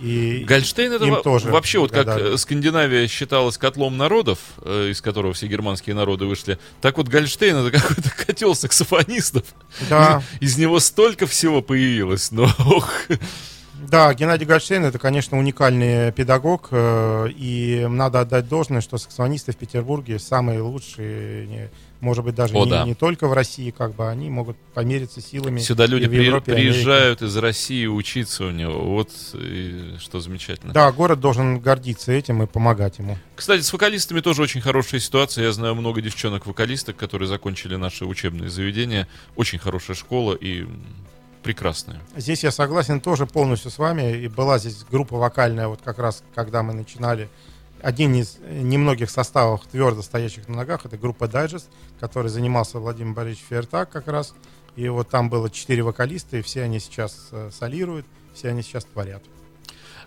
И 0.00 0.44
Гольштейн 0.46 0.92
это 0.92 1.22
тоже 1.22 1.50
вообще 1.50 1.80
вот 1.80 1.90
как 1.90 2.38
Скандинавия 2.38 3.08
считалась 3.08 3.58
котлом 3.58 3.96
народов, 3.96 4.38
э, 4.62 4.90
из 4.90 5.00
которого 5.00 5.32
все 5.32 5.48
германские 5.48 5.96
народы 5.96 6.26
вышли, 6.26 6.58
так 6.80 6.98
вот 6.98 7.08
Гольштейн 7.08 7.56
это 7.56 7.76
какой-то 7.76 8.10
котел 8.26 8.54
саксофонистов. 8.54 9.42
Да. 9.90 10.22
Из, 10.38 10.52
из 10.52 10.58
него 10.58 10.78
столько 10.78 11.26
всего 11.26 11.62
появилось, 11.62 12.30
но 12.30 12.44
ох. 12.58 12.92
Да, 13.86 14.12
Геннадий 14.12 14.46
Гольштейн 14.46 14.84
это, 14.84 14.98
конечно, 14.98 15.38
уникальный 15.38 16.12
педагог, 16.12 16.68
э, 16.70 17.28
и 17.30 17.86
надо 17.88 18.20
отдать 18.20 18.48
должное, 18.48 18.80
что 18.80 18.98
саксофонисты 18.98 19.52
в 19.52 19.56
Петербурге 19.56 20.18
самые 20.18 20.60
лучшие, 20.60 21.70
может 22.00 22.24
быть, 22.24 22.34
даже 22.34 22.54
О, 22.54 22.64
не, 22.64 22.70
да. 22.70 22.84
не 22.84 22.94
только 22.94 23.28
в 23.28 23.32
России, 23.32 23.70
как 23.70 23.94
бы 23.94 24.08
они 24.08 24.30
могут 24.30 24.56
помериться 24.74 25.20
силами. 25.20 25.60
Сюда 25.60 25.86
люди 25.86 26.06
в 26.06 26.12
Европе, 26.12 26.54
приезжают 26.54 27.22
из 27.22 27.36
России 27.36 27.86
учиться 27.86 28.44
у 28.44 28.50
него. 28.50 28.80
Вот 28.94 29.10
и 29.34 29.94
что 29.98 30.20
замечательно. 30.20 30.72
Да, 30.72 30.90
город 30.92 31.20
должен 31.20 31.60
гордиться 31.60 32.12
этим 32.12 32.42
и 32.42 32.46
помогать 32.46 32.98
ему. 32.98 33.16
Кстати, 33.36 33.62
с 33.62 33.72
вокалистами 33.72 34.20
тоже 34.20 34.42
очень 34.42 34.60
хорошая 34.60 35.00
ситуация. 35.00 35.44
Я 35.44 35.52
знаю 35.52 35.74
много 35.74 36.00
девчонок-вокалисток, 36.00 36.96
которые 36.96 37.28
закончили 37.28 37.76
наши 37.76 38.04
учебные 38.04 38.50
заведения. 38.50 39.08
Очень 39.36 39.58
хорошая 39.58 39.96
школа 39.96 40.34
и 40.34 40.66
прекрасная. 41.48 41.98
Здесь 42.14 42.44
я 42.44 42.50
согласен 42.50 43.00
тоже 43.00 43.24
полностью 43.24 43.70
с 43.70 43.78
вами. 43.78 44.18
И 44.18 44.28
была 44.28 44.58
здесь 44.58 44.84
группа 44.90 45.16
вокальная, 45.16 45.66
вот 45.66 45.80
как 45.82 45.98
раз 45.98 46.22
когда 46.34 46.62
мы 46.62 46.74
начинали. 46.74 47.30
Один 47.80 48.14
из 48.14 48.36
немногих 48.50 49.08
составов 49.08 49.62
твердо 49.72 50.02
стоящих 50.02 50.46
на 50.46 50.56
ногах, 50.56 50.84
это 50.84 50.98
группа 50.98 51.26
Дайджест, 51.26 51.70
который 52.00 52.28
занимался 52.28 52.80
Владимир 52.80 53.14
Борисович 53.14 53.46
Фертак 53.48 53.88
как 53.88 54.08
раз. 54.08 54.34
И 54.76 54.90
вот 54.90 55.08
там 55.08 55.30
было 55.30 55.48
четыре 55.48 55.82
вокалиста, 55.82 56.36
и 56.36 56.42
все 56.42 56.64
они 56.64 56.80
сейчас 56.80 57.28
э, 57.32 57.48
солируют, 57.50 58.04
все 58.34 58.50
они 58.50 58.60
сейчас 58.62 58.84
творят. 58.84 59.22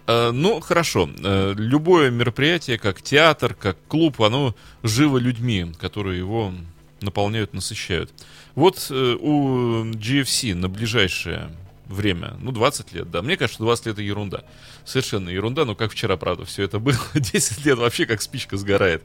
Э, 0.06 0.30
Ну, 0.30 0.60
хорошо. 0.60 1.10
Э, 1.24 1.54
Любое 1.58 2.12
мероприятие, 2.12 2.78
как 2.78 3.02
театр, 3.02 3.56
как 3.56 3.78
клуб, 3.88 4.22
оно 4.22 4.54
живо 4.84 5.18
людьми, 5.18 5.74
которые 5.80 6.20
его 6.20 6.54
наполняют, 7.02 7.56
насыщают. 7.56 8.12
Вот 8.56 8.88
э, 8.90 9.16
у 9.20 9.86
GFC 9.86 10.54
на 10.56 10.70
ближайшее 10.70 11.50
время, 11.88 12.36
ну, 12.40 12.52
20 12.52 12.94
лет, 12.94 13.12
да, 13.12 13.22
мне 13.22 13.38
кажется, 13.38 13.62
20 13.62 13.86
лет 13.88 13.96
это 13.96 14.02
ерунда. 14.02 14.44
Совершенно 14.86 15.30
ерунда, 15.30 15.66
но 15.66 15.76
как 15.76 15.92
вчера, 15.92 16.18
правда, 16.18 16.46
все 16.46 16.64
это 16.64 16.80
было. 16.80 16.98
10 17.14 17.66
лет 17.66 17.78
вообще 17.78 18.06
как 18.06 18.22
спичка 18.22 18.58
сгорает. 18.58 19.04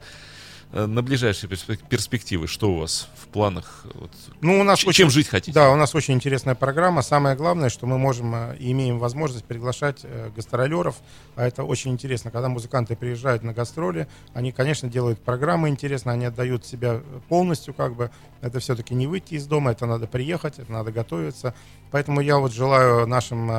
Э, 0.73 0.85
На 0.85 1.01
ближайшие 1.01 1.49
перспек- 1.49 1.79
перспективы, 1.87 2.47
что 2.47 2.71
у 2.71 2.79
вас 2.79 3.07
в 3.15 3.27
планах? 3.29 3.85
Вот, 3.93 4.11
Ну, 4.41 4.59
у 4.59 4.63
нас 4.63 4.79
ч- 4.79 4.87
очень- 4.87 5.03
Чем 5.05 5.09
жить 5.09 5.27
хотите? 5.29 5.53
Да, 5.53 5.71
у 5.71 5.75
нас 5.77 5.95
очень 5.95 6.13
интересная 6.13 6.55
программа. 6.55 7.01
Самое 7.01 7.37
главное, 7.37 7.69
что 7.69 7.85
мы 7.87 7.97
можем 7.97 8.35
э, 8.35 8.57
и 8.59 8.71
имеем 8.73 8.99
возможность 8.99 9.45
приглашать 9.45 10.01
э, 10.03 10.29
гастролеров. 10.35 10.95
А 11.37 11.47
это 11.47 11.63
очень 11.63 11.91
интересно. 11.91 12.31
Когда 12.31 12.49
музыканты 12.49 12.97
приезжают 12.97 13.43
на 13.43 13.53
гастроли, 13.53 14.07
они, 14.33 14.51
конечно, 14.51 14.89
делают 14.89 15.21
программы 15.23 15.69
интересно, 15.69 16.11
они 16.11 16.25
отдают 16.25 16.65
себя 16.65 17.01
полностью, 17.29 17.73
как 17.73 17.95
бы. 17.95 18.11
Это 18.41 18.59
все-таки 18.59 18.93
не 18.93 19.07
выйти 19.07 19.35
из 19.35 19.47
дома, 19.47 19.71
это 19.71 19.85
надо 19.85 20.05
приехать, 20.05 20.59
это 20.59 20.69
надо 20.71 20.91
готовиться. 20.91 21.53
Поэтому 21.91 22.19
я 22.19 22.37
вот 22.39 22.51
желаю 22.51 23.07
нашим 23.07 23.49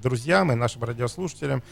друзьям 0.00 0.50
и 0.50 0.56
нашим 0.56 0.82
радиослушателям 0.82 1.62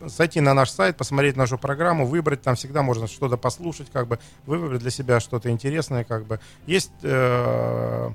зайти 0.00 0.40
на 0.40 0.54
наш 0.54 0.70
сайт, 0.70 0.96
посмотреть 0.96 1.36
нашу 1.36 1.58
программу, 1.58 2.06
выбрать, 2.06 2.42
там 2.42 2.56
всегда 2.56 2.82
можно 2.82 3.06
что-то 3.06 3.36
послушать, 3.36 3.88
как 3.92 4.06
бы 4.06 4.18
выбрать 4.46 4.80
для 4.80 4.90
себя 4.90 5.20
что-то 5.20 5.50
интересное, 5.50 6.04
как 6.04 6.24
бы. 6.24 6.40
Есть 6.66 6.92
э, 7.02 8.10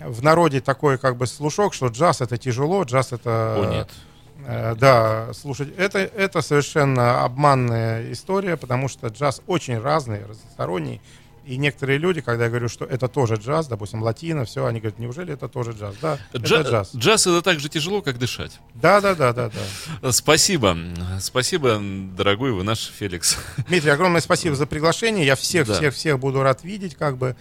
в 0.00 0.22
народе 0.22 0.60
такой 0.60 0.98
как 0.98 1.16
бы 1.16 1.26
слушок, 1.26 1.74
что 1.74 1.88
джаз 1.88 2.20
это 2.20 2.36
тяжело, 2.36 2.82
джаз 2.84 3.12
это... 3.12 3.56
О, 3.58 3.66
нет. 3.66 3.90
Э, 4.46 4.74
да, 4.74 5.32
слушать, 5.34 5.68
это, 5.76 5.98
это 5.98 6.42
совершенно 6.42 7.24
обманная 7.24 8.10
история, 8.12 8.56
потому 8.56 8.88
что 8.88 9.08
джаз 9.08 9.40
очень 9.46 9.78
разный, 9.78 10.24
разносторонний. 10.26 11.00
И 11.44 11.56
некоторые 11.56 11.98
люди, 11.98 12.20
когда 12.20 12.44
я 12.44 12.50
говорю, 12.50 12.68
что 12.68 12.84
это 12.84 13.08
тоже 13.08 13.34
джаз, 13.34 13.66
допустим, 13.66 14.00
латино, 14.02 14.44
все, 14.44 14.64
они 14.64 14.78
говорят, 14.78 14.98
неужели 15.00 15.34
это 15.34 15.48
тоже 15.48 15.72
джаз? 15.72 15.94
Да, 16.00 16.18
Джа- 16.34 16.60
это 16.60 16.70
джаз. 16.70 16.90
джаз 16.94 17.26
это 17.26 17.42
так 17.42 17.58
же 17.58 17.68
тяжело, 17.68 18.00
как 18.00 18.18
дышать. 18.18 18.60
Да, 18.74 19.00
да, 19.00 19.14
да, 19.16 19.32
да, 19.32 19.50
да. 20.00 20.12
Спасибо. 20.12 20.76
Спасибо, 21.20 21.80
дорогой 22.16 22.52
вы 22.52 22.62
наш 22.62 22.78
Феликс. 22.96 23.36
Дмитрий, 23.68 23.90
огромное 23.90 24.20
спасибо 24.20 24.54
за 24.54 24.66
приглашение. 24.66 25.26
Я 25.26 25.34
всех, 25.34 25.66
Да. 25.66 25.74
всех, 25.74 25.94
всех 25.94 26.18
буду 26.20 26.42
рад 26.42 26.62
видеть, 26.62 26.94
как 26.94 27.16
бы 27.18 27.34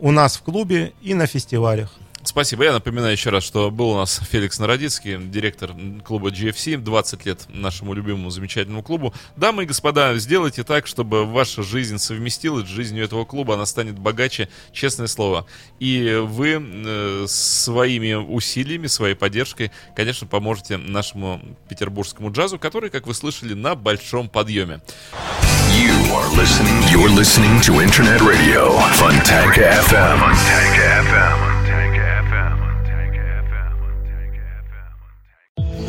у 0.00 0.10
нас 0.12 0.36
в 0.36 0.42
клубе 0.42 0.92
и 1.00 1.14
на 1.14 1.26
фестивалях. 1.26 1.90
Спасибо. 2.22 2.64
Я 2.64 2.72
напоминаю 2.72 3.12
еще 3.12 3.30
раз, 3.30 3.44
что 3.44 3.70
был 3.70 3.90
у 3.90 3.96
нас 3.96 4.20
Феликс 4.30 4.58
Народицкий, 4.58 5.16
директор 5.18 5.72
клуба 6.04 6.30
GFC, 6.30 6.76
20 6.76 7.26
лет 7.26 7.46
нашему 7.48 7.94
любимому 7.94 8.30
замечательному 8.30 8.82
клубу. 8.82 9.14
Дамы 9.36 9.62
и 9.62 9.66
господа, 9.66 10.14
сделайте 10.16 10.62
так, 10.62 10.86
чтобы 10.86 11.24
ваша 11.24 11.62
жизнь 11.62 11.98
совместилась 11.98 12.66
с 12.66 12.70
жизнью 12.70 13.04
этого 13.04 13.24
клуба, 13.24 13.54
она 13.54 13.64
станет 13.64 13.98
богаче, 13.98 14.48
честное 14.72 15.06
слово. 15.06 15.46
И 15.78 16.20
вы 16.22 16.62
э, 16.62 17.24
своими 17.26 18.12
усилиями, 18.14 18.86
своей 18.86 19.14
поддержкой, 19.14 19.72
конечно, 19.96 20.26
поможете 20.26 20.76
нашему 20.76 21.40
петербургскому 21.68 22.30
джазу, 22.30 22.58
который, 22.58 22.90
как 22.90 23.06
вы 23.06 23.14
слышали, 23.14 23.54
на 23.54 23.74
большом 23.74 24.28
подъеме. 24.28 24.80
You 25.70 25.94
are 26.12 26.28
listening. 26.36 26.82
You're 26.90 27.08
listening 27.08 27.60
to 27.62 27.80
Internet 27.80 28.20
Radio, 28.20 28.76
Funtank 28.98 29.54
FM. 29.54 30.18
Funtank 30.18 30.76
FM. 31.06 31.49